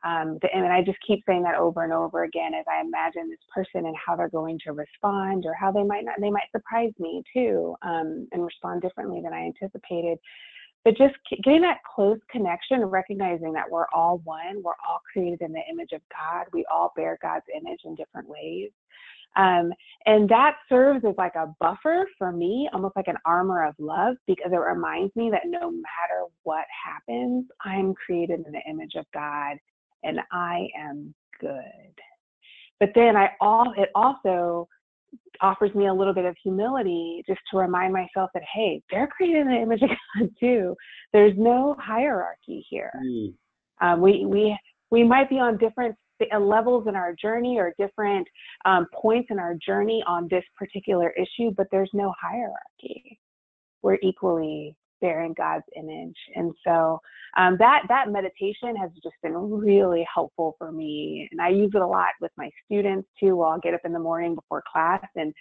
Um, 0.03 0.37
the, 0.41 0.47
and 0.55 0.71
I 0.71 0.81
just 0.81 0.99
keep 1.05 1.23
saying 1.25 1.43
that 1.43 1.55
over 1.55 1.83
and 1.83 1.91
over 1.91 2.23
again 2.23 2.53
as 2.53 2.65
I 2.71 2.79
imagine 2.81 3.29
this 3.29 3.39
person 3.53 3.85
and 3.85 3.95
how 3.97 4.15
they're 4.15 4.29
going 4.29 4.59
to 4.65 4.71
respond, 4.71 5.45
or 5.45 5.53
how 5.53 5.71
they 5.71 5.83
might 5.83 6.05
not, 6.05 6.15
they 6.21 6.29
might 6.29 6.51
surprise 6.51 6.93
me 6.99 7.23
too, 7.33 7.75
um, 7.81 8.27
and 8.31 8.45
respond 8.45 8.81
differently 8.81 9.21
than 9.21 9.33
I 9.33 9.45
anticipated 9.45 10.19
but 10.85 10.97
just 10.97 11.15
getting 11.43 11.61
that 11.61 11.79
close 11.95 12.19
connection 12.31 12.83
recognizing 12.85 13.53
that 13.53 13.69
we're 13.69 13.87
all 13.93 14.21
one 14.23 14.61
we're 14.63 14.71
all 14.87 15.01
created 15.11 15.41
in 15.41 15.51
the 15.51 15.61
image 15.69 15.91
of 15.93 16.01
god 16.15 16.45
we 16.53 16.65
all 16.71 16.93
bear 16.95 17.17
god's 17.21 17.45
image 17.55 17.81
in 17.85 17.95
different 17.95 18.27
ways. 18.27 18.69
Um, 19.35 19.71
and 20.07 20.27
that 20.29 20.55
serves 20.67 21.05
as 21.05 21.13
like 21.17 21.35
a 21.35 21.53
buffer 21.59 22.07
for 22.17 22.31
me 22.31 22.67
almost 22.73 22.95
like 22.95 23.07
an 23.07 23.17
armor 23.25 23.63
of 23.63 23.75
love 23.77 24.15
because 24.25 24.51
it 24.51 24.55
reminds 24.55 25.15
me 25.15 25.29
that 25.29 25.43
no 25.45 25.69
matter 25.69 26.25
what 26.43 26.65
happens 26.85 27.45
i'm 27.63 27.93
created 27.93 28.43
in 28.45 28.51
the 28.51 28.61
image 28.67 28.95
of 28.95 29.05
god 29.13 29.57
and 30.03 30.19
i 30.31 30.67
am 30.77 31.13
good. 31.39 31.93
But 32.79 32.89
then 32.95 33.15
i 33.15 33.29
all 33.39 33.73
it 33.77 33.89
also 33.93 34.67
offers 35.41 35.73
me 35.73 35.87
a 35.87 35.93
little 35.93 36.13
bit 36.13 36.25
of 36.25 36.35
humility 36.43 37.23
just 37.27 37.39
to 37.51 37.57
remind 37.57 37.93
myself 37.93 38.29
that 38.33 38.43
hey 38.53 38.81
they're 38.91 39.07
created 39.07 39.41
in 39.41 39.47
the 39.47 39.55
image 39.55 39.81
of 39.81 39.89
god 39.89 40.29
too. 40.39 40.75
There's 41.13 41.33
no 41.37 41.75
hierarchy 41.79 42.65
here. 42.69 42.91
Mm. 43.05 43.33
um, 43.81 44.01
we 44.01 44.25
we 44.25 44.57
we 44.91 45.03
might 45.03 45.29
be 45.29 45.39
on 45.39 45.57
different 45.57 45.95
uh, 46.33 46.39
levels 46.39 46.87
in 46.87 46.95
our 46.95 47.13
journey 47.13 47.57
or 47.57 47.73
different 47.79 48.27
um, 48.65 48.85
points 48.93 49.29
in 49.31 49.39
our 49.39 49.55
journey 49.65 50.03
on 50.07 50.27
this 50.29 50.43
particular 50.57 51.11
issue 51.11 51.51
but 51.55 51.67
there's 51.71 51.91
no 51.93 52.13
hierarchy. 52.19 53.19
We're 53.81 53.97
equally 54.03 54.75
bearing 55.01 55.33
God's 55.37 55.65
image. 55.75 56.15
And 56.35 56.53
so 56.65 56.99
um, 57.37 57.57
that 57.59 57.83
that 57.89 58.09
meditation 58.09 58.75
has 58.75 58.89
just 59.03 59.15
been 59.21 59.35
really 59.35 60.05
helpful 60.11 60.55
for 60.57 60.71
me, 60.71 61.27
and 61.31 61.41
I 61.41 61.49
use 61.49 61.71
it 61.73 61.81
a 61.81 61.87
lot 61.87 62.09
with 62.21 62.31
my 62.37 62.49
students 62.65 63.07
too. 63.19 63.35
While 63.35 63.51
I'll 63.51 63.59
get 63.59 63.73
up 63.73 63.81
in 63.85 63.93
the 63.93 63.99
morning 63.99 64.35
before 64.35 64.63
class 64.71 65.05
and 65.15 65.33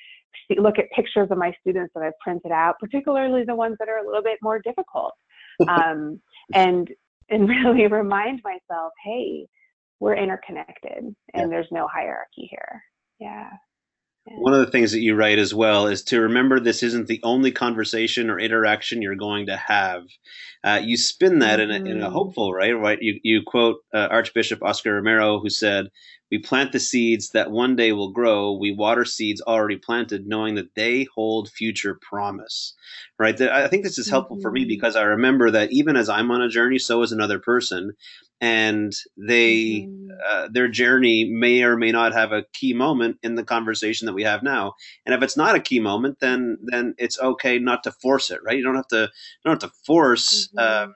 see, 0.49 0.61
look 0.61 0.79
at 0.79 0.91
pictures 0.95 1.29
of 1.31 1.39
my 1.39 1.53
students 1.61 1.93
that 1.95 2.03
I've 2.03 2.19
printed 2.21 2.53
out, 2.53 2.77
particularly 2.79 3.45
the 3.45 3.55
ones 3.55 3.77
that 3.79 3.89
are 3.89 3.99
a 3.99 4.07
little 4.07 4.23
bit 4.23 4.39
more 4.43 4.61
difficult, 4.61 5.15
um, 5.69 6.21
and 6.53 6.91
and 7.31 7.49
really 7.49 7.87
remind 7.91 8.43
myself, 8.45 8.93
hey, 9.05 9.47
we're 10.01 10.17
interconnected, 10.17 10.99
and 10.99 11.17
yeah. 11.35 11.47
there's 11.47 11.69
no 11.71 11.89
hierarchy 11.89 12.49
here. 12.51 12.83
Yeah. 13.19 13.51
One 14.37 14.55
of 14.55 14.61
the 14.61 14.71
things 14.71 14.93
that 14.93 15.01
you 15.01 15.15
write 15.15 15.39
as 15.39 15.55
well 15.55 15.87
is 15.87 16.03
to 16.05 16.21
remember 16.21 16.61
this 16.61 16.83
isn't 16.83 17.07
the 17.07 17.21
only 17.23 17.51
conversation 17.51 18.31
or 18.31 18.39
interaction 18.39 19.03
you're 19.03 19.17
going 19.17 19.47
to 19.47 19.57
have. 19.57 20.05
Uh, 20.65 20.81
you 20.83 20.97
spin 20.97 21.39
that 21.39 21.61
in, 21.61 21.71
a, 21.71 21.75
in 21.75 21.87
a 21.87 22.05
mm-hmm. 22.05 22.13
hopeful, 22.13 22.53
right? 22.53 22.73
Right. 22.73 22.99
You, 23.01 23.21
you 23.23 23.43
quote 23.47 23.79
uh, 23.95 24.09
Archbishop 24.11 24.63
Oscar 24.63 24.95
Romero, 24.95 25.41
who 25.41 25.51
said, 25.51 25.87
"We 26.31 26.39
plant 26.39 26.73
the 26.73 26.81
seeds 26.81 27.31
that 27.31 27.51
one 27.51 27.77
day 27.77 27.93
will 27.93 28.11
grow. 28.11 28.53
We 28.53 28.73
water 28.73 29.05
seeds 29.05 29.41
already 29.41 29.77
planted, 29.77 30.27
knowing 30.27 30.55
that 30.57 30.75
they 30.75 31.07
hold 31.15 31.51
future 31.51 31.99
promise." 32.01 32.75
Right. 33.19 33.41
I 33.41 33.69
think 33.69 33.85
this 33.85 33.99
is 33.99 34.09
helpful 34.09 34.37
mm-hmm. 34.37 34.43
for 34.43 34.51
me 34.51 34.63
mm-hmm. 34.63 34.69
because 34.69 34.97
I 34.97 35.03
remember 35.03 35.51
that 35.51 35.73
even 35.73 35.97
as 35.97 36.09
I'm 36.09 36.31
on 36.31 36.43
a 36.43 36.49
journey, 36.49 36.79
so 36.79 37.03
is 37.03 37.13
another 37.13 37.39
person, 37.39 37.93
and 38.41 38.93
they 39.17 39.87
mm-hmm. 39.89 40.09
uh, 40.29 40.49
their 40.53 40.69
journey 40.69 41.25
may 41.25 41.63
or 41.63 41.77
may 41.77 41.91
not 41.91 42.13
have 42.13 42.33
a 42.33 42.45
key 42.53 42.73
moment 42.73 43.17
in 43.23 43.35
the 43.35 43.43
conversation 43.43 44.07
that 44.07 44.13
we 44.13 44.23
have 44.23 44.43
now 44.43 44.75
and 45.05 45.15
if 45.15 45.23
it's 45.23 45.37
not 45.37 45.57
a 45.57 45.61
key 45.61 45.81
moment 45.81 46.19
then 46.21 46.57
then 46.63 46.95
it's 46.99 47.19
okay 47.21 47.59
not 47.59 47.83
to 47.83 47.91
force 47.91 48.31
it 48.31 48.41
right 48.45 48.57
you 48.57 48.63
don't 48.63 48.77
have 48.77 48.87
to 48.87 49.03
you 49.03 49.41
don't 49.45 49.61
have 49.61 49.71
to 49.71 49.77
force 49.85 50.49
mm-hmm. 50.49 50.91
uh, 50.91 50.93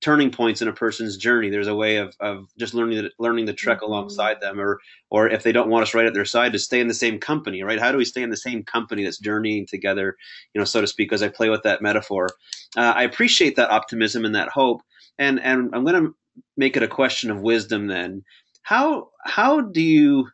turning 0.00 0.30
points 0.30 0.62
in 0.62 0.68
a 0.68 0.72
person's 0.72 1.16
journey. 1.16 1.50
There's 1.50 1.66
a 1.66 1.74
way 1.74 1.96
of, 1.96 2.14
of 2.20 2.48
just 2.58 2.72
learning 2.72 3.02
to, 3.02 3.10
learning 3.18 3.46
the 3.46 3.52
trek 3.52 3.78
mm-hmm. 3.78 3.90
alongside 3.90 4.40
them 4.40 4.60
or 4.60 4.80
or 5.10 5.28
if 5.28 5.42
they 5.42 5.52
don't 5.52 5.68
want 5.68 5.82
us 5.82 5.94
right 5.94 6.06
at 6.06 6.14
their 6.14 6.24
side 6.24 6.52
to 6.52 6.58
stay 6.58 6.80
in 6.80 6.88
the 6.88 6.94
same 6.94 7.18
company 7.18 7.62
right? 7.62 7.80
How 7.80 7.90
do 7.90 7.98
we 7.98 8.04
stay 8.04 8.22
in 8.22 8.30
the 8.30 8.36
same 8.36 8.62
company 8.62 9.04
that's 9.04 9.18
journeying 9.18 9.66
together 9.66 10.16
you 10.54 10.58
know 10.58 10.64
so 10.64 10.80
to 10.80 10.86
speak 10.86 11.12
as 11.12 11.22
i 11.22 11.28
play 11.28 11.50
with 11.50 11.62
that 11.64 11.82
metaphor? 11.82 12.28
Uh, 12.76 12.92
i 12.96 13.02
appreciate 13.02 13.56
that 13.56 13.70
optimism 13.70 14.24
and 14.24 14.34
that 14.34 14.48
hope. 14.48 14.82
And 15.18 15.40
and 15.40 15.74
i'm 15.74 15.84
going 15.84 16.02
to 16.02 16.14
make 16.56 16.76
it 16.76 16.82
a 16.82 16.88
question 16.88 17.30
of 17.30 17.40
wisdom 17.40 17.86
then. 17.86 18.22
How 18.62 19.08
how 19.24 19.60
do 19.60 19.80
you 19.80 20.28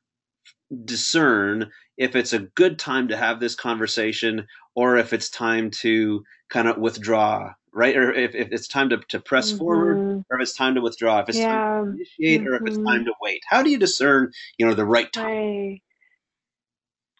discern 0.84 1.70
if 1.96 2.16
it's 2.16 2.32
a 2.32 2.40
good 2.40 2.78
time 2.78 3.08
to 3.08 3.16
have 3.16 3.40
this 3.40 3.54
conversation 3.54 4.46
or 4.74 4.96
if 4.96 5.12
it's 5.12 5.30
time 5.30 5.70
to 5.70 6.24
kind 6.54 6.68
of 6.68 6.78
withdraw 6.78 7.52
right 7.72 7.96
or 7.96 8.12
if, 8.12 8.32
if 8.36 8.52
it's 8.52 8.68
time 8.68 8.88
to, 8.88 8.98
to 9.08 9.18
press 9.18 9.48
mm-hmm. 9.48 9.58
forward 9.58 10.24
or 10.30 10.36
if 10.36 10.42
it's 10.42 10.54
time 10.54 10.76
to 10.76 10.80
withdraw 10.80 11.18
if 11.18 11.28
it's 11.28 11.38
yeah. 11.38 11.52
time 11.52 11.84
to 11.84 11.90
initiate 11.90 12.40
mm-hmm. 12.40 12.48
or 12.48 12.54
if 12.54 12.62
it's 12.66 12.76
time 12.76 13.00
mm-hmm. 13.00 13.04
to 13.06 13.14
wait 13.20 13.42
how 13.48 13.60
do 13.60 13.70
you 13.70 13.78
discern 13.78 14.30
you 14.56 14.64
know 14.64 14.72
the 14.72 14.84
right 14.84 15.12
time 15.12 15.80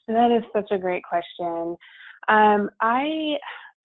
that 0.06 0.30
is 0.30 0.44
such 0.54 0.70
a 0.70 0.78
great 0.78 1.02
question 1.02 1.76
um, 2.28 2.70
I, 2.80 3.34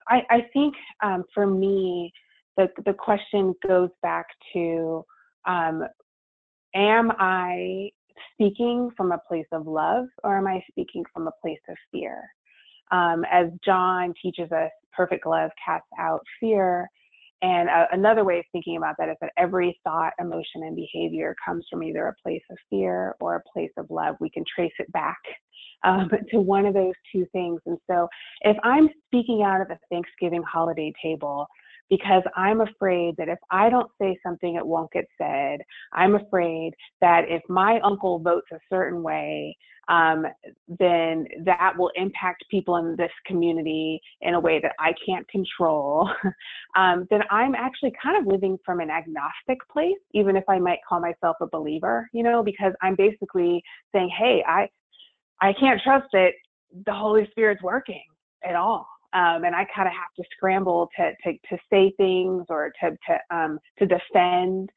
I 0.07 0.21
i 0.29 0.45
think 0.53 0.75
um, 1.03 1.23
for 1.33 1.47
me 1.47 2.13
the, 2.55 2.67
the 2.85 2.93
question 2.93 3.55
goes 3.67 3.89
back 4.03 4.27
to 4.53 5.03
um, 5.47 5.83
am 6.75 7.11
I 7.17 7.89
speaking 8.33 8.91
from 8.95 9.11
a 9.11 9.21
place 9.27 9.47
of 9.51 9.65
love 9.65 10.05
or 10.23 10.37
am 10.37 10.47
I 10.47 10.61
speaking 10.69 11.03
from 11.13 11.27
a 11.27 11.31
place 11.41 11.61
of 11.69 11.77
fear? 11.91 12.21
Um, 12.91 13.23
as 13.31 13.47
John 13.63 14.13
teaches 14.21 14.51
us, 14.51 14.71
perfect 14.95 15.25
love 15.25 15.51
casts 15.65 15.87
out 15.99 16.21
fear. 16.39 16.89
And 17.41 17.69
uh, 17.69 17.85
another 17.91 18.25
way 18.25 18.39
of 18.39 18.45
thinking 18.51 18.75
about 18.75 18.95
that 18.99 19.07
is 19.07 19.15
that 19.21 19.31
every 19.37 19.79
thought, 19.83 20.11
emotion, 20.19 20.63
and 20.63 20.75
behavior 20.75 21.35
comes 21.45 21.65
from 21.69 21.83
either 21.83 22.07
a 22.07 22.15
place 22.21 22.41
of 22.51 22.57
fear 22.69 23.15
or 23.21 23.37
a 23.37 23.43
place 23.53 23.71
of 23.77 23.89
love. 23.89 24.15
We 24.19 24.29
can 24.29 24.43
trace 24.53 24.73
it 24.77 24.91
back 24.91 25.17
um, 25.85 26.09
to 26.31 26.39
one 26.39 26.65
of 26.65 26.73
those 26.73 26.93
two 27.13 27.25
things. 27.31 27.61
And 27.65 27.77
so 27.89 28.09
if 28.41 28.57
I'm 28.63 28.89
speaking 29.07 29.43
out 29.43 29.61
at 29.61 29.69
the 29.69 29.77
Thanksgiving 29.89 30.43
holiday 30.43 30.91
table, 31.01 31.47
because 31.89 32.23
I'm 32.35 32.61
afraid 32.61 33.15
that 33.17 33.29
if 33.29 33.39
I 33.51 33.69
don't 33.69 33.89
say 34.01 34.17
something, 34.23 34.55
it 34.55 34.65
won't 34.65 34.91
get 34.91 35.05
said. 35.17 35.59
I'm 35.93 36.15
afraid 36.15 36.73
that 37.01 37.23
if 37.27 37.41
my 37.49 37.79
uncle 37.83 38.19
votes 38.19 38.47
a 38.51 38.59
certain 38.69 39.01
way, 39.03 39.57
um, 39.87 40.25
then 40.67 41.25
that 41.45 41.73
will 41.75 41.91
impact 41.95 42.45
people 42.51 42.75
in 42.77 42.95
this 42.95 43.11
community 43.25 43.99
in 44.21 44.35
a 44.35 44.39
way 44.39 44.59
that 44.61 44.73
I 44.79 44.93
can't 45.03 45.27
control. 45.29 46.09
um, 46.75 47.07
then 47.09 47.21
I'm 47.31 47.55
actually 47.55 47.93
kind 48.01 48.15
of 48.15 48.31
living 48.31 48.57
from 48.63 48.81
an 48.81 48.91
agnostic 48.91 49.57
place, 49.71 49.97
even 50.13 50.35
if 50.35 50.43
I 50.47 50.59
might 50.59 50.79
call 50.87 50.99
myself 50.99 51.37
a 51.41 51.47
believer, 51.47 52.07
you 52.13 52.21
know, 52.21 52.43
because 52.43 52.73
I'm 52.83 52.95
basically 52.95 53.63
saying, 53.93 54.11
hey, 54.15 54.43
I, 54.47 54.69
I 55.41 55.53
can't 55.59 55.81
trust 55.83 56.05
that 56.13 56.33
the 56.85 56.93
Holy 56.93 57.27
Spirit's 57.31 57.63
working 57.63 58.03
at 58.47 58.55
all 58.55 58.87
um, 59.13 59.43
and 59.43 59.55
I 59.55 59.65
kind 59.75 59.87
of 59.87 59.93
have 59.93 60.13
to 60.17 60.23
scramble 60.35 60.89
to, 60.97 61.11
to, 61.23 61.33
to 61.33 61.57
say 61.71 61.93
things 61.97 62.45
or 62.49 62.71
to, 62.81 62.91
to, 62.91 63.35
um, 63.35 63.59
to 63.79 63.85
defend. 63.85 64.69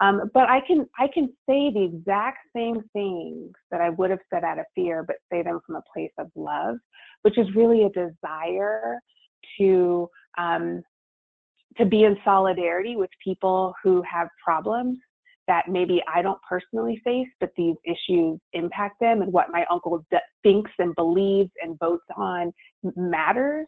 Um, 0.00 0.30
but 0.34 0.48
I 0.48 0.60
can, 0.66 0.86
I 0.98 1.08
can 1.12 1.28
say 1.48 1.70
the 1.72 1.84
exact 1.84 2.38
same 2.54 2.82
things 2.92 3.52
that 3.70 3.80
I 3.80 3.90
would 3.90 4.10
have 4.10 4.18
said 4.32 4.44
out 4.44 4.58
of 4.58 4.66
fear, 4.74 5.04
but 5.06 5.16
say 5.32 5.42
them 5.42 5.60
from 5.64 5.76
a 5.76 5.82
place 5.92 6.10
of 6.18 6.30
love, 6.34 6.76
which 7.22 7.38
is 7.38 7.46
really 7.54 7.84
a 7.84 7.90
desire 7.90 8.98
to, 9.58 10.10
um, 10.36 10.82
to 11.78 11.86
be 11.86 12.04
in 12.04 12.16
solidarity 12.24 12.96
with 12.96 13.10
people 13.24 13.74
who 13.82 14.02
have 14.02 14.28
problems 14.44 14.98
that 15.46 15.68
maybe 15.68 16.02
I 16.12 16.22
don't 16.22 16.40
personally 16.48 17.00
face, 17.04 17.28
but 17.40 17.50
these 17.56 17.76
issues 17.84 18.38
impact 18.52 19.00
them 19.00 19.22
and 19.22 19.32
what 19.32 19.50
my 19.50 19.64
uncle 19.70 20.04
d- 20.10 20.18
thinks 20.42 20.70
and 20.78 20.94
believes 20.94 21.50
and 21.62 21.78
votes 21.78 22.04
on 22.16 22.52
matters. 22.96 23.66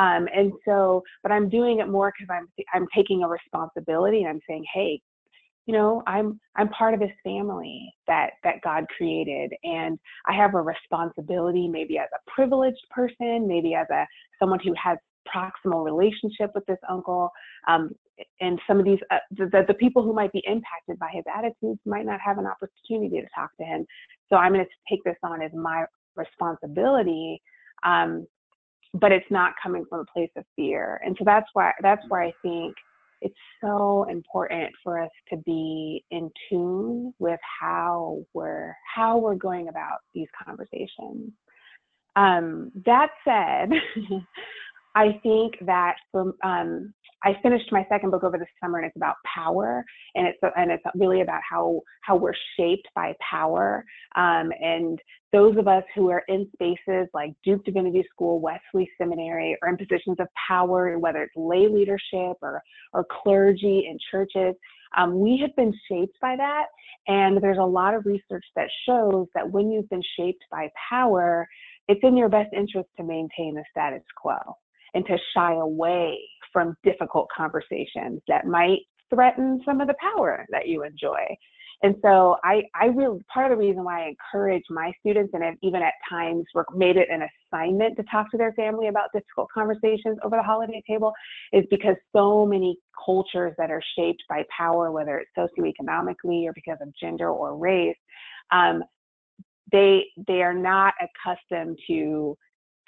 Um, 0.00 0.28
and 0.34 0.52
so, 0.64 1.02
but 1.22 1.30
I'm 1.30 1.48
doing 1.50 1.80
it 1.80 1.88
more 1.88 2.10
because 2.16 2.34
I'm 2.34 2.48
I'm 2.72 2.86
taking 2.94 3.22
a 3.22 3.28
responsibility 3.28 4.20
and 4.20 4.28
I'm 4.28 4.40
saying, 4.48 4.64
hey, 4.72 5.00
you 5.66 5.74
know, 5.74 6.02
I'm 6.06 6.40
I'm 6.56 6.68
part 6.70 6.94
of 6.94 7.00
this 7.00 7.12
family 7.22 7.92
that 8.06 8.30
that 8.44 8.62
God 8.62 8.86
created, 8.96 9.52
and 9.62 9.98
I 10.26 10.32
have 10.32 10.54
a 10.54 10.62
responsibility, 10.62 11.68
maybe 11.68 11.98
as 11.98 12.08
a 12.14 12.30
privileged 12.30 12.84
person, 12.90 13.46
maybe 13.46 13.74
as 13.74 13.86
a 13.90 14.06
someone 14.38 14.60
who 14.64 14.74
has 14.82 14.96
proximal 15.34 15.84
relationship 15.84 16.50
with 16.54 16.64
this 16.66 16.78
uncle. 16.88 17.30
Um, 17.68 17.90
and 18.40 18.58
some 18.66 18.78
of 18.78 18.84
these, 18.84 18.98
uh, 19.10 19.18
the, 19.30 19.64
the 19.66 19.74
people 19.74 20.02
who 20.02 20.12
might 20.12 20.32
be 20.32 20.42
impacted 20.46 20.98
by 20.98 21.08
his 21.12 21.24
attitudes 21.34 21.80
might 21.86 22.04
not 22.04 22.20
have 22.24 22.38
an 22.38 22.46
opportunity 22.46 23.20
to 23.20 23.26
talk 23.34 23.50
to 23.58 23.64
him. 23.64 23.86
So 24.28 24.36
I'm 24.36 24.52
going 24.52 24.64
to 24.64 24.70
take 24.90 25.02
this 25.04 25.16
on 25.22 25.40
as 25.40 25.52
my 25.54 25.84
responsibility 26.16 27.40
um, 27.82 28.26
but 28.94 29.12
it's 29.12 29.30
not 29.30 29.54
coming 29.62 29.84
from 29.88 30.00
a 30.00 30.12
place 30.12 30.30
of 30.36 30.44
fear. 30.56 31.00
And 31.04 31.16
so 31.18 31.24
that's 31.24 31.46
why 31.52 31.72
that's 31.82 32.02
why 32.08 32.26
I 32.26 32.32
think 32.42 32.74
it's 33.20 33.34
so 33.62 34.06
important 34.10 34.70
for 34.82 35.00
us 35.00 35.10
to 35.28 35.36
be 35.38 36.04
in 36.10 36.30
tune 36.48 37.12
with 37.18 37.40
how 37.60 38.18
we're 38.32 38.74
how 38.94 39.18
we're 39.18 39.34
going 39.34 39.68
about 39.68 39.98
these 40.14 40.28
conversations. 40.44 41.32
Um, 42.16 42.72
that 42.86 43.10
said, 43.24 43.70
I 44.94 45.20
think 45.22 45.54
that 45.66 45.96
for 46.10 46.34
um, 46.42 46.92
I 47.22 47.36
finished 47.42 47.70
my 47.70 47.84
second 47.90 48.10
book 48.10 48.24
over 48.24 48.38
the 48.38 48.46
summer, 48.62 48.78
and 48.78 48.86
it's 48.86 48.96
about 48.96 49.16
power, 49.34 49.84
and 50.14 50.26
it's 50.26 50.38
and 50.56 50.70
it's 50.70 50.82
really 50.94 51.20
about 51.20 51.42
how 51.48 51.80
how 52.02 52.16
we're 52.16 52.34
shaped 52.56 52.88
by 52.94 53.14
power. 53.20 53.84
Um, 54.16 54.50
and 54.60 54.98
those 55.32 55.56
of 55.58 55.68
us 55.68 55.84
who 55.94 56.10
are 56.10 56.24
in 56.28 56.48
spaces 56.54 57.08
like 57.12 57.32
Duke 57.44 57.64
Divinity 57.64 58.04
School, 58.10 58.40
Wesley 58.40 58.90
Seminary, 58.98 59.56
or 59.62 59.68
in 59.68 59.76
positions 59.76 60.16
of 60.18 60.28
power, 60.48 60.98
whether 60.98 61.22
it's 61.22 61.36
lay 61.36 61.68
leadership 61.68 62.36
or 62.42 62.62
or 62.92 63.06
clergy 63.22 63.86
in 63.88 63.98
churches, 64.10 64.54
um, 64.96 65.20
we 65.20 65.38
have 65.38 65.54
been 65.56 65.74
shaped 65.88 66.18
by 66.22 66.36
that. 66.36 66.66
And 67.06 67.42
there's 67.42 67.58
a 67.58 67.62
lot 67.62 67.94
of 67.94 68.06
research 68.06 68.44
that 68.56 68.68
shows 68.86 69.26
that 69.34 69.50
when 69.50 69.70
you've 69.70 69.88
been 69.90 70.02
shaped 70.18 70.44
by 70.50 70.70
power, 70.88 71.46
it's 71.86 72.00
in 72.02 72.16
your 72.16 72.28
best 72.28 72.52
interest 72.54 72.88
to 72.96 73.04
maintain 73.04 73.54
the 73.54 73.64
status 73.70 74.02
quo 74.16 74.36
and 74.94 75.04
to 75.06 75.16
shy 75.34 75.54
away 75.54 76.18
from 76.52 76.76
difficult 76.84 77.28
conversations 77.36 78.20
that 78.28 78.46
might 78.46 78.80
threaten 79.12 79.60
some 79.64 79.80
of 79.80 79.88
the 79.88 79.94
power 80.00 80.46
that 80.50 80.68
you 80.68 80.84
enjoy. 80.84 81.24
And 81.82 81.94
so 82.02 82.36
I, 82.44 82.62
I 82.74 82.86
really, 82.86 83.20
part 83.32 83.50
of 83.50 83.56
the 83.58 83.64
reason 83.64 83.84
why 83.84 84.04
I 84.04 84.08
encourage 84.08 84.64
my 84.68 84.92
students 85.00 85.30
and 85.32 85.42
have 85.42 85.54
even 85.62 85.82
at 85.82 85.94
times 86.10 86.44
made 86.74 86.96
it 86.96 87.08
an 87.10 87.22
assignment 87.22 87.96
to 87.96 88.02
talk 88.10 88.30
to 88.32 88.36
their 88.36 88.52
family 88.52 88.88
about 88.88 89.08
difficult 89.14 89.48
conversations 89.52 90.18
over 90.22 90.36
the 90.36 90.42
holiday 90.42 90.82
table 90.86 91.12
is 91.54 91.64
because 91.70 91.96
so 92.14 92.44
many 92.44 92.76
cultures 93.02 93.54
that 93.56 93.70
are 93.70 93.82
shaped 93.96 94.22
by 94.28 94.44
power, 94.56 94.92
whether 94.92 95.18
it's 95.18 95.30
socioeconomically 95.36 96.44
or 96.44 96.52
because 96.52 96.76
of 96.82 96.92
gender 97.00 97.30
or 97.30 97.56
race, 97.56 97.96
um, 98.52 98.84
they, 99.72 100.04
they 100.26 100.42
are 100.42 100.54
not 100.54 100.92
accustomed 101.00 101.78
to 101.86 102.36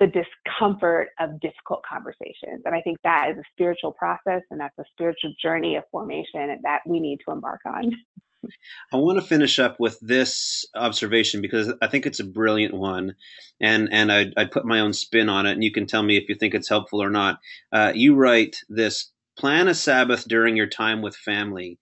the 0.03 0.09
discomfort 0.09 1.11
of 1.21 1.39
difficult 1.41 1.83
conversations. 1.89 2.63
And 2.65 2.75
I 2.75 2.81
think 2.81 2.99
that 3.05 3.31
is 3.31 3.39
a 3.39 3.43
spiritual 3.53 3.93
process 3.93 4.43
and 4.51 4.61
that's 4.61 4.77
a 4.79 4.85
spiritual 4.93 5.33
journey 5.41 5.77
of 5.77 5.85
formation 5.93 6.59
that 6.65 6.81
we 6.87 6.99
need 6.99 7.21
to 7.25 7.33
embark 7.33 7.61
on. 7.65 7.93
I 8.93 8.97
want 8.97 9.21
to 9.21 9.25
finish 9.25 9.61
up 9.61 9.79
with 9.79 10.01
this 10.01 10.67
observation 10.75 11.41
because 11.41 11.73
I 11.81 11.87
think 11.87 12.07
it's 12.07 12.19
a 12.19 12.25
brilliant 12.25 12.75
one, 12.75 13.15
and 13.61 13.89
and 13.93 14.11
I 14.11 14.33
I 14.37 14.47
put 14.47 14.65
my 14.65 14.81
own 14.81 14.93
spin 14.93 15.29
on 15.29 15.47
it, 15.47 15.53
and 15.53 15.63
you 15.63 15.71
can 15.71 15.87
tell 15.87 16.03
me 16.03 16.17
if 16.17 16.29
you 16.29 16.35
think 16.35 16.53
it's 16.53 16.69
helpful 16.69 17.01
or 17.01 17.09
not. 17.09 17.39
Uh, 17.71 17.93
you 17.95 18.17
write 18.17 18.57
this: 18.69 19.13
plan 19.39 19.69
a 19.69 19.75
Sabbath 19.77 20.27
during 20.27 20.57
your 20.57 20.67
time 20.67 21.03
with 21.03 21.15
family. 21.15 21.79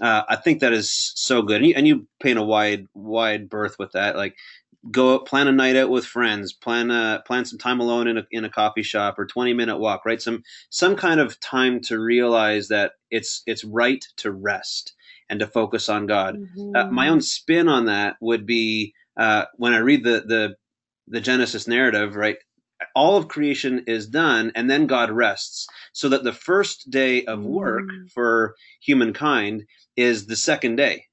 Uh, 0.00 0.22
I 0.28 0.36
think 0.36 0.60
that 0.60 0.72
is 0.72 1.12
so 1.16 1.42
good, 1.42 1.56
and 1.56 1.66
you, 1.66 1.74
and 1.74 1.88
you 1.88 2.06
paint 2.22 2.38
a 2.38 2.44
wide 2.44 2.86
wide 2.94 3.48
berth 3.48 3.74
with 3.80 3.90
that. 3.92 4.14
Like 4.14 4.36
go 4.90 5.18
plan 5.18 5.48
a 5.48 5.52
night 5.52 5.76
out 5.76 5.88
with 5.88 6.04
friends 6.04 6.52
plan 6.52 6.90
a 6.90 7.22
plan 7.26 7.44
some 7.44 7.58
time 7.58 7.80
alone 7.80 8.06
in 8.06 8.18
a, 8.18 8.26
in 8.30 8.44
a 8.44 8.50
coffee 8.50 8.82
shop 8.82 9.18
or 9.18 9.26
20 9.26 9.54
minute 9.54 9.78
walk 9.78 10.04
right 10.04 10.20
some 10.20 10.42
some 10.70 10.96
kind 10.96 11.20
of 11.20 11.38
time 11.40 11.80
to 11.80 11.98
realize 11.98 12.68
that 12.68 12.92
it's 13.10 13.42
it's 13.46 13.64
right 13.64 14.04
to 14.16 14.30
rest 14.30 14.94
and 15.30 15.40
to 15.40 15.46
focus 15.46 15.88
on 15.88 16.06
god 16.06 16.36
mm-hmm. 16.36 16.76
uh, 16.76 16.90
my 16.90 17.08
own 17.08 17.20
spin 17.20 17.68
on 17.68 17.86
that 17.86 18.16
would 18.20 18.46
be 18.46 18.92
uh, 19.18 19.44
when 19.56 19.72
i 19.72 19.78
read 19.78 20.04
the 20.04 20.22
the 20.26 20.54
the 21.08 21.20
genesis 21.20 21.66
narrative 21.66 22.14
right 22.16 22.36
all 22.94 23.16
of 23.16 23.28
creation 23.28 23.84
is 23.86 24.06
done 24.06 24.52
and 24.54 24.68
then 24.68 24.86
god 24.86 25.10
rests 25.10 25.66
so 25.92 26.10
that 26.10 26.24
the 26.24 26.32
first 26.32 26.90
day 26.90 27.24
of 27.24 27.42
work 27.42 27.84
mm. 27.84 28.10
for 28.10 28.54
humankind 28.82 29.64
is 29.96 30.26
the 30.26 30.36
second 30.36 30.76
day 30.76 31.04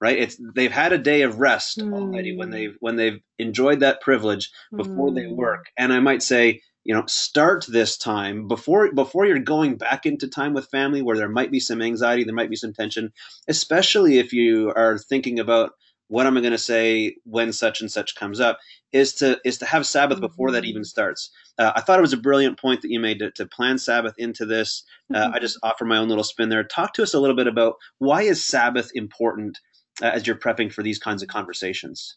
right 0.00 0.18
it's 0.18 0.40
they've 0.54 0.72
had 0.72 0.92
a 0.92 0.98
day 0.98 1.22
of 1.22 1.38
rest 1.38 1.78
mm. 1.78 1.92
already 1.94 2.36
when 2.36 2.50
they've 2.50 2.76
when 2.80 2.96
they've 2.96 3.20
enjoyed 3.38 3.80
that 3.80 4.00
privilege 4.00 4.50
before 4.76 5.10
mm. 5.10 5.14
they 5.14 5.26
work 5.26 5.66
and 5.76 5.92
i 5.92 6.00
might 6.00 6.22
say 6.22 6.60
you 6.84 6.94
know 6.94 7.04
start 7.06 7.66
this 7.68 7.96
time 7.96 8.46
before 8.46 8.92
before 8.92 9.26
you're 9.26 9.38
going 9.38 9.76
back 9.76 10.06
into 10.06 10.28
time 10.28 10.54
with 10.54 10.70
family 10.70 11.02
where 11.02 11.16
there 11.16 11.28
might 11.28 11.50
be 11.50 11.60
some 11.60 11.82
anxiety 11.82 12.24
there 12.24 12.34
might 12.34 12.50
be 12.50 12.56
some 12.56 12.72
tension 12.72 13.12
especially 13.48 14.18
if 14.18 14.32
you 14.32 14.72
are 14.76 14.98
thinking 14.98 15.38
about 15.40 15.72
what 16.08 16.26
am 16.26 16.36
i 16.36 16.40
going 16.40 16.52
to 16.52 16.58
say 16.58 17.16
when 17.24 17.52
such 17.52 17.80
and 17.80 17.90
such 17.90 18.14
comes 18.14 18.38
up 18.38 18.58
is 18.92 19.14
to 19.14 19.40
is 19.44 19.58
to 19.58 19.66
have 19.66 19.84
sabbath 19.84 20.20
before 20.20 20.52
that 20.52 20.64
even 20.64 20.82
mm-hmm. 20.82 20.86
starts 20.86 21.30
uh, 21.58 21.72
i 21.74 21.80
thought 21.80 21.98
it 21.98 22.02
was 22.02 22.12
a 22.12 22.18
brilliant 22.18 22.58
point 22.58 22.82
that 22.82 22.90
you 22.90 23.00
made 23.00 23.18
to, 23.18 23.30
to 23.32 23.46
plan 23.46 23.78
sabbath 23.78 24.14
into 24.18 24.46
this 24.46 24.84
uh, 25.12 25.18
mm-hmm. 25.18 25.34
i 25.34 25.38
just 25.40 25.58
offer 25.64 25.84
my 25.84 25.98
own 25.98 26.08
little 26.08 26.24
spin 26.24 26.48
there 26.48 26.62
talk 26.62 26.94
to 26.94 27.02
us 27.02 27.14
a 27.14 27.20
little 27.20 27.36
bit 27.36 27.48
about 27.48 27.74
why 27.98 28.22
is 28.22 28.44
sabbath 28.44 28.90
important 28.94 29.58
as 30.02 30.26
you're 30.26 30.36
prepping 30.36 30.72
for 30.72 30.82
these 30.82 30.98
kinds 30.98 31.22
of 31.22 31.28
conversations? 31.28 32.16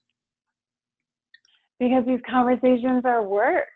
Because 1.79 2.05
these 2.05 2.19
conversations 2.29 3.03
are 3.05 3.23
work. 3.23 3.67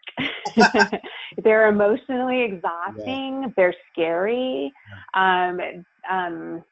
they're 1.44 1.68
emotionally 1.68 2.44
exhausting. 2.44 3.44
Yeah. 3.44 3.50
They're 3.56 3.76
scary. 3.92 4.72
Um, 5.13 5.60
um, 6.10 6.63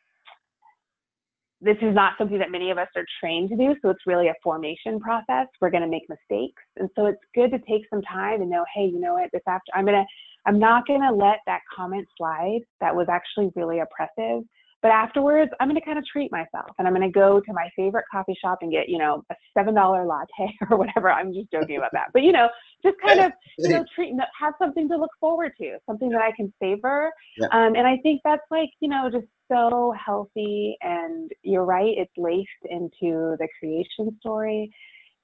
this 1.62 1.78
is 1.82 1.94
not 1.94 2.14
something 2.18 2.40
that 2.40 2.52
many 2.52 2.72
of 2.72 2.78
us 2.78 2.88
are 2.96 3.06
trained 3.20 3.50
to 3.50 3.56
do. 3.56 3.76
So 3.82 3.90
it's 3.92 4.02
really 4.06 4.28
a 4.28 4.34
formation 4.44 5.00
process. 5.00 5.48
We're 5.62 5.70
going 5.70 5.84
to 5.84 5.90
make 5.90 6.04
mistakes. 6.10 6.62
And 6.78 6.90
so 6.96 7.06
it's 7.06 7.22
good 7.36 7.52
to 7.52 7.60
take 7.60 7.84
some 7.90 8.02
time 8.02 8.42
and 8.42 8.50
know, 8.50 8.66
hey, 8.76 8.86
you 8.86 9.00
know 9.00 9.14
what, 9.14 9.30
this 9.32 9.44
after 9.48 9.72
I'm 9.76 9.86
going 9.86 10.04
to, 10.04 10.06
I'm 10.48 10.60
not 10.60 10.88
going 10.88 11.02
to 11.02 11.12
let 11.12 11.38
that 11.46 11.62
comment 11.74 12.08
slide 12.18 12.62
that 12.82 12.96
was 12.96 13.08
actually 13.10 13.52
really 13.56 13.80
oppressive 13.80 14.44
but 14.82 14.90
afterwards, 14.90 15.52
I'm 15.60 15.68
going 15.68 15.80
to 15.80 15.86
kind 15.86 16.00
of 16.00 16.06
treat 16.06 16.32
myself 16.32 16.72
and 16.80 16.88
I'm 16.88 16.96
going 16.96 17.08
to 17.08 17.14
go 17.14 17.40
to 17.40 17.54
my 17.54 17.70
favorite 17.76 18.06
coffee 18.12 18.36
shop 18.42 18.60
and 18.62 18.72
get, 18.72 18.90
you 18.90 18.98
know, 18.98 19.24
a 19.30 19.36
$7 19.58 19.74
latte 20.08 20.58
or 20.72 20.78
whatever. 20.78 21.12
I'm 21.12 21.34
just 21.34 21.52
joking 21.52 21.78
about 21.78 21.92
that. 21.94 22.08
But, 22.14 22.24
you 22.24 22.32
know, 22.32 22.50
just 22.84 22.96
kind 23.06 23.20
of, 23.20 23.32
you 23.60 23.70
know, 23.70 23.86
treat, 23.96 24.14
have 24.40 24.54
something 24.58 24.90
to 24.90 24.98
look 24.98 25.12
forward 25.20 25.54
to, 25.60 25.78
something 25.86 26.10
that 26.10 26.22
I 26.22 26.32
can 26.36 26.52
savor. 26.60 27.12
Yeah. 27.38 27.48
Um, 27.52 27.76
and 27.76 27.86
I 27.86 27.98
think 27.98 28.22
that's 28.24 28.46
like, 28.50 28.72
you 28.80 28.90
know, 28.90 29.10
just 29.12 29.28
so 29.52 29.94
healthy. 30.04 30.78
And 30.82 31.32
you're 31.44 31.66
right, 31.66 31.94
it's 31.96 32.14
laced 32.18 32.50
into 32.70 33.36
the 33.38 33.48
creation 33.60 34.18
story. 34.20 34.74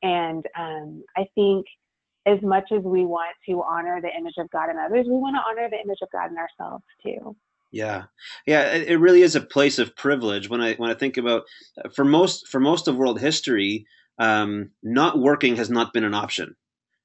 And 0.03 0.45
um, 0.55 1.03
I 1.15 1.25
think 1.33 1.65
as 2.27 2.39
much 2.43 2.65
as 2.71 2.83
we 2.83 3.05
want 3.05 3.35
to 3.49 3.63
honor 3.63 4.01
the 4.01 4.15
image 4.15 4.35
of 4.37 4.51
God 4.51 4.69
in 4.69 4.77
others, 4.77 5.07
we 5.07 5.13
want 5.13 5.35
to 5.35 5.41
honor 5.49 5.67
the 5.69 5.79
image 5.79 5.99
of 6.03 6.09
God 6.11 6.29
in 6.29 6.37
ourselves 6.37 6.83
too. 7.01 7.35
Yeah, 7.71 8.03
yeah, 8.45 8.71
it, 8.71 8.87
it 8.87 8.97
really 8.97 9.21
is 9.21 9.35
a 9.35 9.41
place 9.41 9.77
of 9.77 9.95
privilege. 9.95 10.49
When 10.49 10.61
I 10.61 10.75
when 10.75 10.89
I 10.89 10.93
think 10.93 11.17
about 11.17 11.43
uh, 11.83 11.89
for 11.89 12.05
most 12.05 12.47
for 12.47 12.59
most 12.59 12.87
of 12.87 12.95
world 12.95 13.19
history, 13.19 13.85
um, 14.19 14.71
not 14.81 15.19
working 15.19 15.57
has 15.57 15.69
not 15.69 15.93
been 15.93 16.05
an 16.05 16.13
option, 16.13 16.55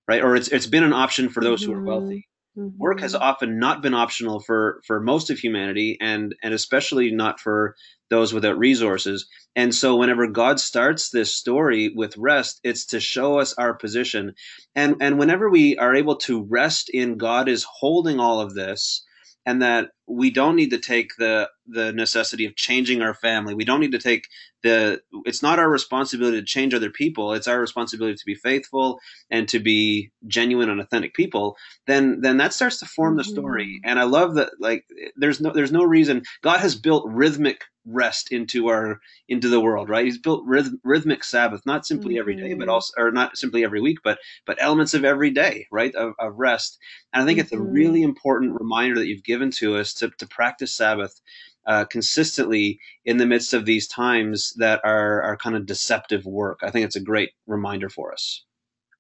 right? 0.07 0.23
Or 0.23 0.37
it's 0.37 0.49
it's 0.49 0.67
been 0.69 0.85
an 0.85 0.93
option 0.93 1.29
for 1.29 1.43
those 1.43 1.63
mm-hmm. 1.63 1.73
who 1.73 1.79
are 1.79 1.85
wealthy. 1.85 2.29
Mm-hmm. 2.57 2.79
Work 2.79 3.01
has 3.01 3.15
mm-hmm. 3.15 3.23
often 3.23 3.59
not 3.59 3.83
been 3.83 3.95
optional 3.95 4.39
for 4.39 4.83
for 4.87 5.01
most 5.01 5.31
of 5.31 5.39
humanity, 5.39 5.99
and 6.01 6.35
and 6.45 6.55
especially 6.55 7.11
not 7.11 7.41
for 7.41 7.75
those 8.09 8.33
without 8.33 8.59
resources. 8.59 9.27
And 9.57 9.75
so, 9.75 9.97
whenever 9.97 10.27
God 10.29 10.61
starts 10.61 11.11
this 11.11 11.35
story 11.35 11.93
with 11.95 12.17
rest, 12.17 12.61
it's 12.63 12.87
to 12.87 13.01
show 13.01 13.41
us 13.41 13.55
our 13.55 13.75
position. 13.75 14.35
And 14.77 14.97
and 15.01 15.19
whenever 15.19 15.51
we 15.51 15.77
are 15.79 15.95
able 15.95 16.17
to 16.17 16.45
rest 16.45 16.89
in 16.89 17.17
God 17.17 17.49
is 17.49 17.67
holding 17.69 18.21
all 18.21 18.41
of 18.41 18.55
this 18.55 19.03
and 19.47 19.63
that 19.63 19.91
we 20.13 20.31
don't 20.31 20.57
need 20.57 20.71
to 20.71 20.79
take 20.79 21.17
the 21.17 21.49
the 21.67 21.93
necessity 21.93 22.45
of 22.45 22.57
changing 22.57 23.03
our 23.03 23.15
family. 23.15 23.55
We 23.55 23.65
don't 23.65 23.81
need 23.81 23.93
to 23.93 23.99
take 23.99 24.29
the 24.63 25.01
it's 25.25 25.43
not 25.43 25.59
our 25.59 25.71
responsibility 25.71 26.39
to 26.41 26.47
change 26.47 26.75
other 26.75 26.91
people. 26.91 27.33
It's 27.33 27.49
our 27.49 27.61
responsibility 27.61 28.17
to 28.17 28.27
be 28.27 28.35
faithful 28.35 29.01
and 29.31 29.49
to 29.49 29.59
be 29.59 30.11
genuine 30.27 30.69
and 30.69 30.81
authentic 30.81 31.15
people. 31.15 31.57
Then 31.87 32.21
then 32.21 32.37
that 32.39 32.53
starts 32.53 32.79
to 32.81 32.87
form 32.87 33.17
the 33.17 33.25
story. 33.25 33.81
Mm-hmm. 33.81 33.91
And 33.91 33.99
I 33.99 34.05
love 34.05 34.35
that 34.35 34.51
like 34.61 34.85
there's 35.17 35.41
no 35.41 35.53
there's 35.53 35.73
no 35.73 35.85
reason 35.85 36.23
God 36.43 36.61
has 36.61 36.75
built 36.75 37.07
rhythmic 37.09 37.63
rest 37.85 38.31
into 38.31 38.69
our 38.69 39.01
into 39.29 39.49
the 39.49 39.61
world 39.61 39.89
right 39.89 40.05
he's 40.05 40.19
built 40.19 40.45
rhythm, 40.47 40.81
rhythmic 40.85 41.25
sabbath 41.25 41.63
not 41.67 41.85
simply 41.85 42.19
every 42.19 42.37
day 42.37 42.55
but 42.55 42.63
mm-hmm. 42.63 42.71
also 42.71 42.93
or 42.97 43.11
not 43.11 43.37
simply 43.37 43.65
every 43.65 43.81
week 43.81 43.99
but 44.05 44.19
but 44.47 44.57
elements 44.61 44.95
of 44.95 45.05
every 45.05 45.31
day 45.31 45.67
right 45.73 45.95
of, 45.97 46.13
of 46.21 46.33
rest 46.37 46.79
and 47.13 47.23
i 47.23 47.27
think 47.27 47.39
mm-hmm. 47.39 47.45
it's 47.45 47.53
a 47.53 47.57
mm-hmm. 47.57 47.73
really 47.73 48.03
important 48.03 48.59
reminder 48.61 48.97
that 48.97 49.09
you've 49.09 49.25
given 49.25 49.51
to 49.51 49.77
us 49.77 49.95
to, 50.03 50.11
to 50.19 50.27
practice 50.29 50.73
sabbath 50.73 51.21
uh, 51.67 51.85
consistently 51.85 52.79
in 53.05 53.17
the 53.17 53.27
midst 53.27 53.55
of 53.55 53.65
these 53.65 53.87
times 53.87 54.53
that 54.57 54.81
are 54.85 55.23
are 55.23 55.37
kind 55.37 55.57
of 55.57 55.67
deceptive 55.67 56.25
work 56.27 56.61
i 56.63 56.71
think 56.71 56.85
it's 56.85 56.97
a 56.97 57.01
great 57.01 57.31
reminder 57.47 57.89
for 57.89 58.13
us 58.13 58.45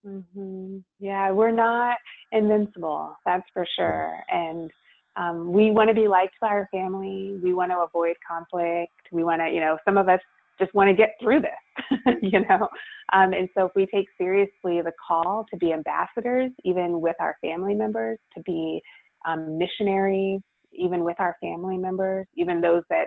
mm-hmm. 0.06 0.78
yeah 0.98 1.30
we're 1.30 1.50
not 1.50 1.96
invincible 2.32 3.14
that's 3.26 3.46
for 3.52 3.66
sure 3.76 4.16
and 4.30 4.70
um, 5.16 5.52
we 5.52 5.70
want 5.70 5.88
to 5.88 5.94
be 5.94 6.08
liked 6.08 6.34
by 6.40 6.48
our 6.48 6.68
family. 6.72 7.38
We 7.42 7.52
want 7.52 7.70
to 7.70 7.78
avoid 7.78 8.16
conflict. 8.26 8.92
We 9.10 9.24
want 9.24 9.42
to, 9.42 9.50
you 9.50 9.60
know, 9.60 9.78
some 9.84 9.98
of 9.98 10.08
us 10.08 10.20
just 10.58 10.72
want 10.74 10.88
to 10.88 10.94
get 10.94 11.14
through 11.20 11.40
this. 11.40 11.98
you 12.22 12.40
know. 12.40 12.68
Um, 13.12 13.32
and 13.32 13.48
so 13.56 13.66
if 13.66 13.72
we 13.76 13.86
take 13.86 14.06
seriously 14.16 14.80
the 14.80 14.92
call 15.06 15.44
to 15.50 15.56
be 15.58 15.72
ambassadors, 15.72 16.50
even 16.64 17.00
with 17.00 17.16
our 17.20 17.36
family 17.42 17.74
members, 17.74 18.18
to 18.34 18.42
be 18.42 18.80
um, 19.26 19.58
missionaries, 19.58 20.40
even 20.72 21.04
with 21.04 21.16
our 21.18 21.36
family 21.40 21.78
members, 21.78 22.26
even 22.36 22.60
those 22.60 22.82
that 22.90 23.06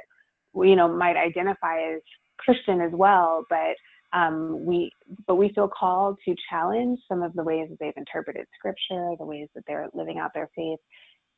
you 0.55 0.75
know 0.75 0.87
might 0.87 1.17
identify 1.17 1.79
as 1.95 2.01
Christian 2.37 2.81
as 2.81 2.91
well, 2.93 3.45
but 3.49 3.75
um, 4.13 4.65
we 4.65 4.91
but 5.27 5.35
we 5.35 5.51
feel 5.53 5.67
called 5.67 6.17
to 6.25 6.35
challenge 6.49 6.99
some 7.07 7.21
of 7.21 7.33
the 7.33 7.43
ways 7.43 7.67
that 7.69 7.77
they've 7.79 7.93
interpreted 7.97 8.45
scripture, 8.57 9.15
the 9.19 9.25
ways 9.25 9.47
that 9.55 9.63
they're 9.67 9.89
living 9.93 10.19
out 10.19 10.31
their 10.33 10.49
faith. 10.55 10.79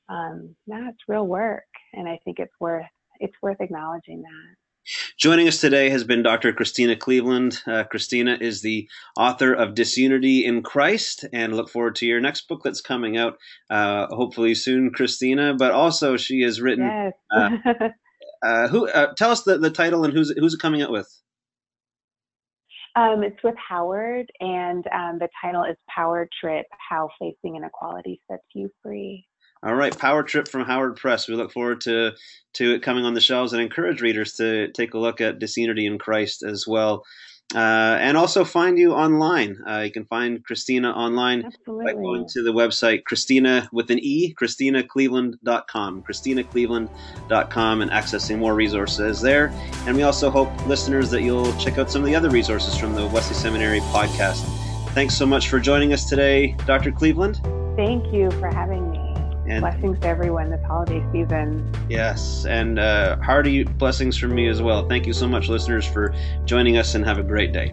Um, 0.10 0.56
that's 0.68 0.98
real 1.08 1.28
work, 1.28 1.66
and 1.94 2.08
I 2.08 2.20
think 2.24 2.40
it's 2.40 2.54
worth 2.60 2.86
it's 3.20 3.36
worth 3.42 3.58
acknowledging 3.60 4.22
that. 4.22 4.67
Joining 5.18 5.48
us 5.48 5.60
today 5.60 5.90
has 5.90 6.04
been 6.04 6.24
Dr. 6.24 6.54
Christena 6.54 6.96
Cleveland. 6.96 7.62
Uh, 7.68 7.84
Christena 7.84 8.38
is 8.40 8.62
the 8.62 8.90
author 9.18 9.54
of 9.54 9.76
Disunity 9.76 10.46
in 10.46 10.64
Christ, 10.64 11.26
and 11.34 11.56
look 11.56 11.70
forward 11.70 11.96
to 11.98 12.06
your 12.06 12.22
next 12.22 12.48
book 12.48 12.62
that's 12.64 12.80
coming 12.80 13.18
out 13.18 13.38
uh, 13.70 14.08
hopefully 14.08 14.56
soon, 14.56 14.92
Christena. 14.92 15.56
But 15.58 15.72
also, 15.72 16.16
she 16.16 16.42
has 16.42 16.62
written. 16.62 16.86
Yes. 16.86 17.14
uh, 17.36 17.90
uh 18.46 18.68
who? 18.70 18.88
Uh, 18.88 19.14
tell 19.18 19.32
us 19.32 19.44
the, 19.44 19.58
the 19.58 19.72
title 19.72 20.06
and 20.06 20.14
who's 20.14 20.34
who's 20.38 20.54
it 20.54 20.62
coming 20.62 20.82
out 20.82 20.92
with? 20.92 21.12
Um, 22.96 23.24
it's 23.24 23.44
with 23.44 23.56
Howard, 23.58 24.32
and 24.40 24.86
um, 24.94 25.20
the 25.20 25.30
title 25.44 25.64
is 25.64 25.76
Power 25.94 26.30
Trip: 26.40 26.66
How 26.72 27.10
Facing 27.20 27.58
Inequality 27.58 28.22
Sets 28.30 28.44
You 28.54 28.72
Free. 28.82 29.28
All 29.64 29.76
right, 29.76 29.98
Power 29.98 30.24
Trip 30.24 30.48
from 30.48 30.66
Howard 30.66 30.96
Press. 30.96 31.28
We 31.28 31.36
look 31.36 31.52
forward 31.52 31.82
to 31.82 32.12
to 32.54 32.76
it 32.76 32.82
coming 32.82 33.06
on 33.06 33.14
the 33.14 33.22
shelves 33.22 33.54
and 33.54 33.62
encourage 33.62 34.02
readers 34.02 34.34
to 34.34 34.72
take 34.72 34.94
a 34.94 34.98
look 34.98 35.22
at 35.22 35.40
Disunity 35.40 35.86
in 35.86 36.00
Christ 36.00 36.44
as 36.44 36.66
well. 36.68 37.04
Uh, 37.56 37.98
and 38.02 38.18
also 38.18 38.44
find 38.44 38.78
you 38.78 38.92
online. 38.92 39.58
Uh, 39.66 39.80
you 39.80 39.92
can 39.92 40.06
find 40.06 40.46
Christena 40.46 40.94
online 40.94 41.46
Absolutely. 41.46 41.86
by 41.86 41.94
going 41.94 42.28
to 42.28 42.44
the 42.44 42.52
website 42.52 43.04
Christena 43.10 43.70
with 43.72 43.90
an 43.90 44.00
E, 44.00 44.36
ChristenaCleveland.com, 44.36 46.04
ChristenaCleveland.com, 46.04 47.82
and 47.82 47.92
accessing 47.92 48.38
more 48.38 48.54
resources 48.54 49.22
there. 49.22 49.54
And 49.86 49.96
we 49.96 50.04
also 50.04 50.30
hope, 50.30 50.50
listeners, 50.68 51.10
that 51.12 51.22
you'll 51.22 51.54
check 51.58 51.78
out 51.78 51.90
some 51.90 52.02
of 52.02 52.08
the 52.08 52.16
other 52.16 52.30
resources 52.30 52.78
from 52.78 52.94
the 52.96 53.08
Wesley 53.08 53.36
Seminary 53.36 53.80
podcast. 53.80 54.44
Thanks 54.90 55.16
so 55.16 55.26
much 55.26 55.48
for 55.48 55.60
joining 55.60 55.94
us 55.94 56.10
today, 56.10 56.54
Dr. 56.66 56.92
Cleveland. 56.92 57.40
Thank 57.78 58.14
you 58.14 58.30
for 58.32 58.48
having 58.48 58.92
me. 58.92 58.97
And 59.48 59.62
blessings 59.62 60.00
to 60.02 60.08
everyone 60.08 60.50
this 60.50 60.64
holiday 60.66 61.04
season. 61.12 61.74
Yes, 61.90 62.46
and 62.46 62.80
uh, 62.80 63.18
hearty 63.22 63.64
blessings 63.64 64.18
from 64.18 64.36
me 64.36 64.48
as 64.50 64.62
well. 64.62 64.88
Thank 64.88 65.08
you 65.08 65.14
so 65.14 65.28
much, 65.28 65.48
listeners, 65.48 65.86
for 65.86 66.14
joining 66.46 66.78
us, 66.78 66.96
and 66.96 67.06
have 67.06 67.18
a 67.18 67.24
great 67.24 67.54
day. 67.54 67.72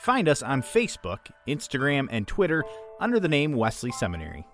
Find 0.00 0.28
us 0.28 0.42
on 0.42 0.62
Facebook, 0.62 1.18
Instagram, 1.46 2.08
and 2.10 2.26
Twitter 2.26 2.64
under 3.00 3.20
the 3.20 3.28
name 3.28 3.52
Wesley 3.52 3.92
Seminary. 3.92 4.46